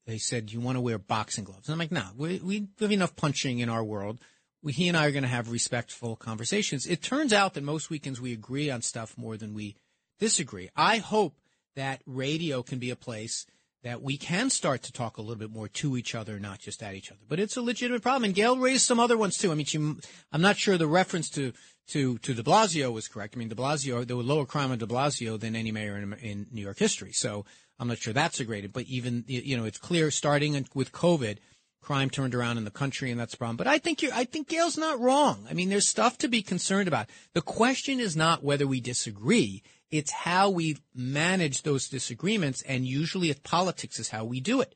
[0.05, 1.67] they said, you want to wear boxing gloves.
[1.67, 4.19] And I'm like, no, we, we have enough punching in our world.
[4.61, 6.85] We, he and I are going to have respectful conversations.
[6.85, 9.75] It turns out that most weekends we agree on stuff more than we
[10.19, 10.69] disagree.
[10.75, 11.35] I hope
[11.77, 13.45] that radio can be a place
[13.83, 16.83] that we can start to talk a little bit more to each other, not just
[16.83, 17.21] at each other.
[17.29, 18.25] But it's a legitimate problem.
[18.25, 19.51] And Gail raised some other ones too.
[19.51, 21.53] I mean, she, I'm not sure the reference to,
[21.89, 23.35] to, to de Blasio was correct.
[23.35, 26.13] I mean, de Blasio, there was lower crime on de Blasio than any mayor in,
[26.13, 27.13] in New York history.
[27.13, 27.45] So
[27.79, 31.37] I'm not sure that's a great, but even, you know, it's clear starting with COVID,
[31.79, 33.55] crime turned around in the country and that's a problem.
[33.55, 35.47] But I think you I think Gail's not wrong.
[35.49, 37.09] I mean, there's stuff to be concerned about.
[37.33, 39.63] The question is not whether we disagree.
[39.89, 44.75] It's how we manage those disagreements, and usually it's politics is how we do it.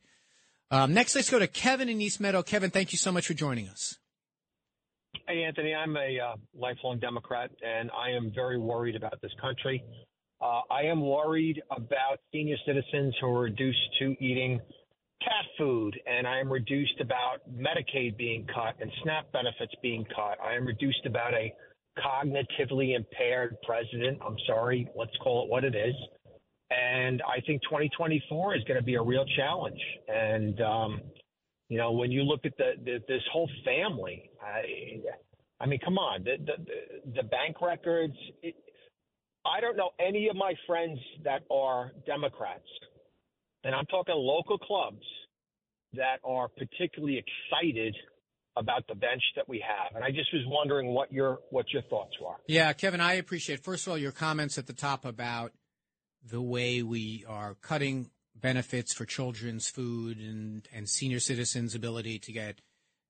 [0.70, 2.44] Um, next, let's go to Kevin in East Meadow.
[2.44, 3.98] Kevin, thank you so much for joining us.
[5.28, 9.84] Hey, Anthony, I'm a uh, lifelong Democrat, and I am very worried about this country.
[10.42, 14.60] Uh, I am worried about senior citizens who are reduced to eating
[15.22, 20.38] cat food, and I am reduced about Medicaid being cut and SNAP benefits being cut.
[20.44, 21.54] I am reduced about a
[21.98, 24.20] cognitively impaired president.
[24.26, 25.96] I'm sorry, let's call it what it is.
[26.70, 29.80] And I think 2024 is going to be a real challenge.
[30.08, 31.02] And, um,
[31.68, 35.02] you know, when you look at the, the this whole family, I,
[35.60, 38.16] I mean, come on, the, the, the bank records.
[38.42, 38.56] It,
[39.46, 42.68] I don't know any of my friends that are Democrats,
[43.64, 45.04] and I'm talking local clubs
[45.94, 47.96] that are particularly excited
[48.58, 49.96] about the bench that we have.
[49.96, 52.36] And I just was wondering what your what your thoughts were.
[52.48, 55.54] Yeah, Kevin, I appreciate first of all your comments at the top about
[56.24, 62.32] the way we are cutting benefits for children's food and and senior citizens' ability to
[62.32, 62.62] get.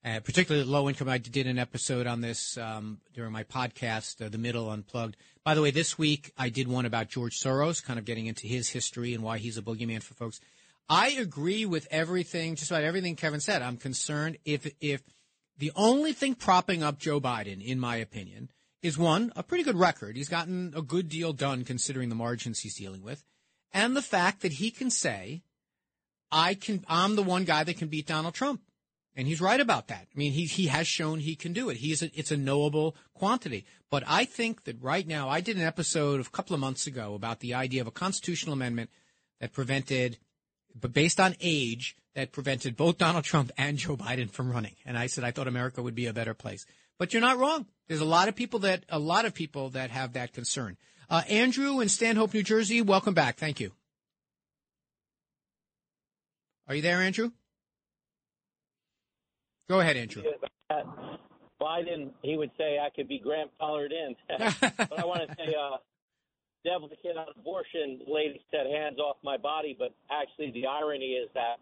[0.04, 1.08] Uh, particularly low income.
[1.08, 5.16] I did an episode on this um, during my podcast, uh, The Middle Unplugged.
[5.44, 8.48] By the way, this week I did one about George Soros, kind of getting into
[8.48, 10.42] his history and why he's a boogeyman for folks.
[10.90, 13.62] I agree with everything, just about everything Kevin said.
[13.62, 15.04] I'm concerned if if
[15.58, 18.50] the only thing propping up Joe Biden, in my opinion,
[18.82, 20.16] is one, a pretty good record.
[20.16, 23.24] He's gotten a good deal done considering the margins he's dealing with.
[23.72, 25.44] And the fact that he can say,
[26.32, 28.62] I can, I'm the one guy that can beat Donald Trump.
[29.16, 30.08] And he's right about that.
[30.14, 31.78] I mean, he, he has shown he can do it.
[31.78, 33.66] He's a, it's a knowable quantity.
[33.90, 37.14] But I think that right now, I did an episode a couple of months ago
[37.14, 38.90] about the idea of a constitutional amendment
[39.42, 40.18] that prevented,
[40.80, 44.76] but based on age, that prevented both Donald Trump and Joe Biden from running.
[44.86, 46.66] And I said I thought America would be a better place.
[46.98, 47.66] But you're not wrong.
[47.88, 50.78] There's a lot of people that a lot of people that have that concern.
[51.10, 53.38] Uh, Andrew in Stanhope, New Jersey, welcome back.
[53.38, 53.72] Thank you.
[56.68, 57.32] Are you there, Andrew?
[59.70, 60.24] Go ahead, Andrew.
[61.62, 64.16] Biden, he would say I could be grandfathered in.
[64.78, 65.78] but I want to say, uh,
[66.64, 71.30] devil kid on abortion, lady said hands off my body, but actually the irony is
[71.34, 71.58] that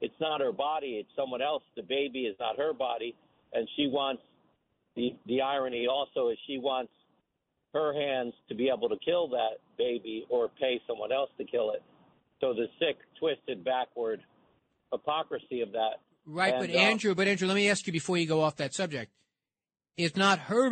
[0.00, 1.62] it's not her body, it's someone else.
[1.76, 3.14] The baby is not her body,
[3.52, 4.22] and she wants
[4.96, 6.92] the the irony also is she wants
[7.72, 11.70] her hands to be able to kill that baby or pay someone else to kill
[11.70, 11.82] it.
[12.40, 14.20] So the sick, twisted, backward
[14.92, 16.00] hypocrisy of that.
[16.26, 18.56] Right, And, but uh, Andrew, but Andrew, let me ask you before you go off
[18.56, 19.12] that subject.
[19.96, 20.70] Is not her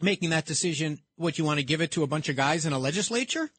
[0.00, 2.72] making that decision what you want to give it to a bunch of guys in
[2.72, 3.50] a legislature?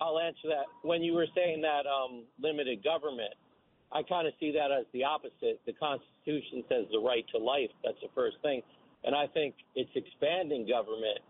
[0.00, 0.64] I'll answer that.
[0.82, 3.34] When you were saying that um, limited government,
[3.92, 5.60] I kind of see that as the opposite.
[5.66, 7.70] The Constitution says the right to life.
[7.84, 8.62] That's the first thing.
[9.04, 11.20] And I think it's expanding government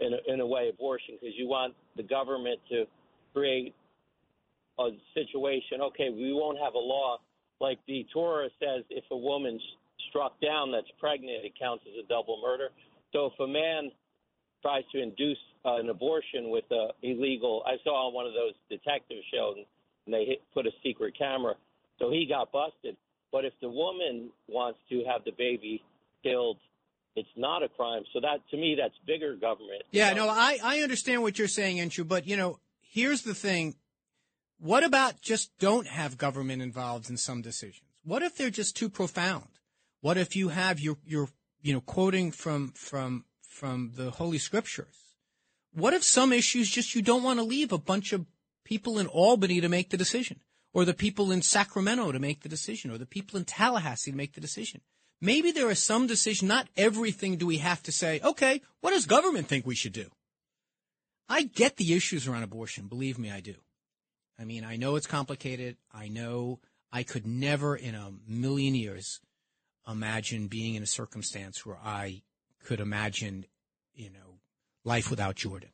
[0.00, 2.84] in a, in a way, abortion, because you want the government to
[3.32, 3.74] create
[4.78, 5.80] a situation.
[5.80, 7.18] Okay, we won't have a law
[7.60, 9.62] like the Torah says if a woman's
[10.08, 12.68] struck down that's pregnant, it counts as a double murder.
[13.12, 13.92] So if a man
[14.62, 17.62] tries to induce uh, an abortion with a illegal.
[17.66, 19.56] I saw on one of those detective shows,
[20.06, 21.54] and they hit, put a secret camera,
[22.02, 22.96] so he got busted.
[23.30, 25.82] But if the woman wants to have the baby
[26.22, 26.58] killed,
[27.14, 28.02] it's not a crime.
[28.12, 29.82] So that to me, that's bigger government.
[29.90, 33.76] Yeah, no, I, I understand what you're saying, Andrew, but you know, here's the thing.
[34.58, 37.88] What about just don't have government involved in some decisions?
[38.04, 39.48] What if they're just too profound?
[40.00, 41.28] What if you have your your
[41.62, 45.16] you know quoting from from from the holy scriptures?
[45.72, 48.26] What if some issues just you don't want to leave a bunch of
[48.64, 50.40] people in Albany to make the decision,
[50.72, 54.16] or the people in Sacramento to make the decision, or the people in Tallahassee to
[54.16, 54.80] make the decision?
[55.20, 56.48] Maybe there are some decisions.
[56.48, 58.20] Not everything do we have to say.
[58.24, 60.06] Okay, what does government think we should do?
[61.28, 62.88] I get the issues around abortion.
[62.88, 63.54] Believe me, I do.
[64.38, 65.76] I mean, I know it's complicated.
[65.92, 66.58] I know
[66.90, 69.20] I could never in a million years
[69.86, 72.22] imagine being in a circumstance where I
[72.64, 73.46] could imagine,
[73.94, 74.38] you know,
[74.84, 75.70] life without Jordan.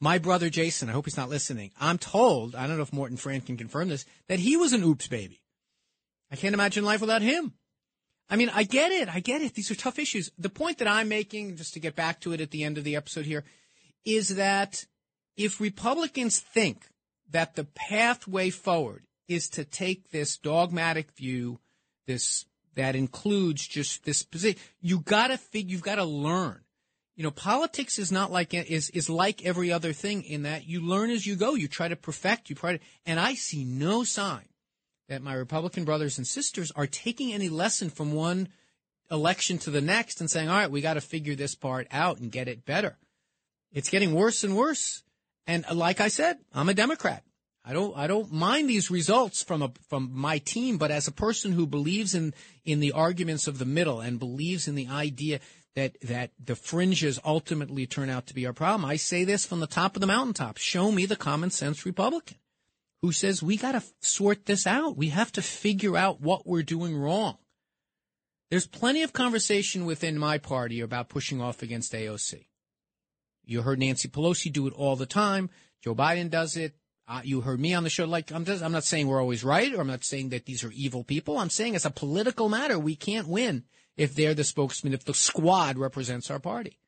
[0.00, 1.72] My brother Jason, I hope he's not listening.
[1.78, 4.82] I'm told, I don't know if Morton Fran can confirm this, that he was an
[4.82, 5.42] oops baby.
[6.30, 7.52] I can't imagine life without him.
[8.30, 9.08] I mean, I get it.
[9.14, 9.54] I get it.
[9.54, 10.30] These are tough issues.
[10.38, 12.84] The point that I'm making, just to get back to it at the end of
[12.84, 13.44] the episode here,
[14.04, 14.86] is that
[15.36, 16.86] if Republicans think
[17.30, 21.58] that the pathway forward is to take this dogmatic view,
[22.06, 22.46] this
[22.76, 26.60] that includes just this position, you gotta fig, you've got to learn.
[27.16, 30.80] You know, politics is not like is is like every other thing in that you
[30.80, 31.54] learn as you go.
[31.54, 32.48] You try to perfect.
[32.48, 34.48] You try to, and I see no sign
[35.08, 38.48] that my Republican brothers and sisters are taking any lesson from one
[39.10, 42.18] election to the next and saying, all right, we got to figure this part out
[42.18, 42.96] and get it better.
[43.72, 45.02] It's getting worse and worse.
[45.46, 47.24] And like I said, I'm a Democrat.
[47.64, 51.12] I don't, I don't mind these results from a, from my team, but as a
[51.12, 52.32] person who believes in,
[52.64, 55.40] in the arguments of the middle and believes in the idea
[55.76, 59.60] that, that the fringes ultimately turn out to be our problem, I say this from
[59.60, 60.56] the top of the mountaintop.
[60.58, 62.36] Show me the common sense Republican
[63.02, 64.96] who says we got to sort this out.
[64.96, 67.38] We have to figure out what we're doing wrong.
[68.50, 72.46] There's plenty of conversation within my party about pushing off against AOC.
[73.44, 75.50] You heard Nancy Pelosi do it all the time.
[75.82, 76.74] Joe Biden does it.
[77.08, 78.04] Uh, you heard me on the show.
[78.04, 80.62] Like I'm, just, I'm not saying we're always right, or I'm not saying that these
[80.62, 81.38] are evil people.
[81.38, 83.64] I'm saying as a political matter, we can't win
[83.96, 86.78] if they're the spokesman, if the squad represents our party.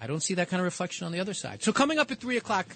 [0.00, 1.62] I don't see that kind of reflection on the other side.
[1.62, 2.66] So coming up at three o'clock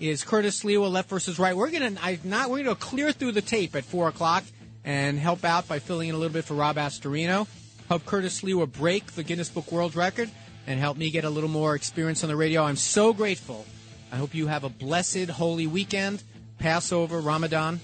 [0.00, 1.54] is Curtis Sliwa, left versus right.
[1.54, 4.44] We're gonna I not we're gonna clear through the tape at four o'clock
[4.84, 7.46] and help out by filling in a little bit for Rob Astorino.
[7.88, 10.30] Help Curtis Sliwa break the Guinness Book World Record
[10.66, 12.62] and help me get a little more experience on the radio.
[12.62, 13.66] I'm so grateful.
[14.12, 16.22] I hope you have a blessed, holy weekend,
[16.58, 17.80] Passover, Ramadan.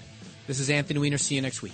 [0.47, 1.17] This is Anthony Weiner.
[1.17, 1.73] See you next week.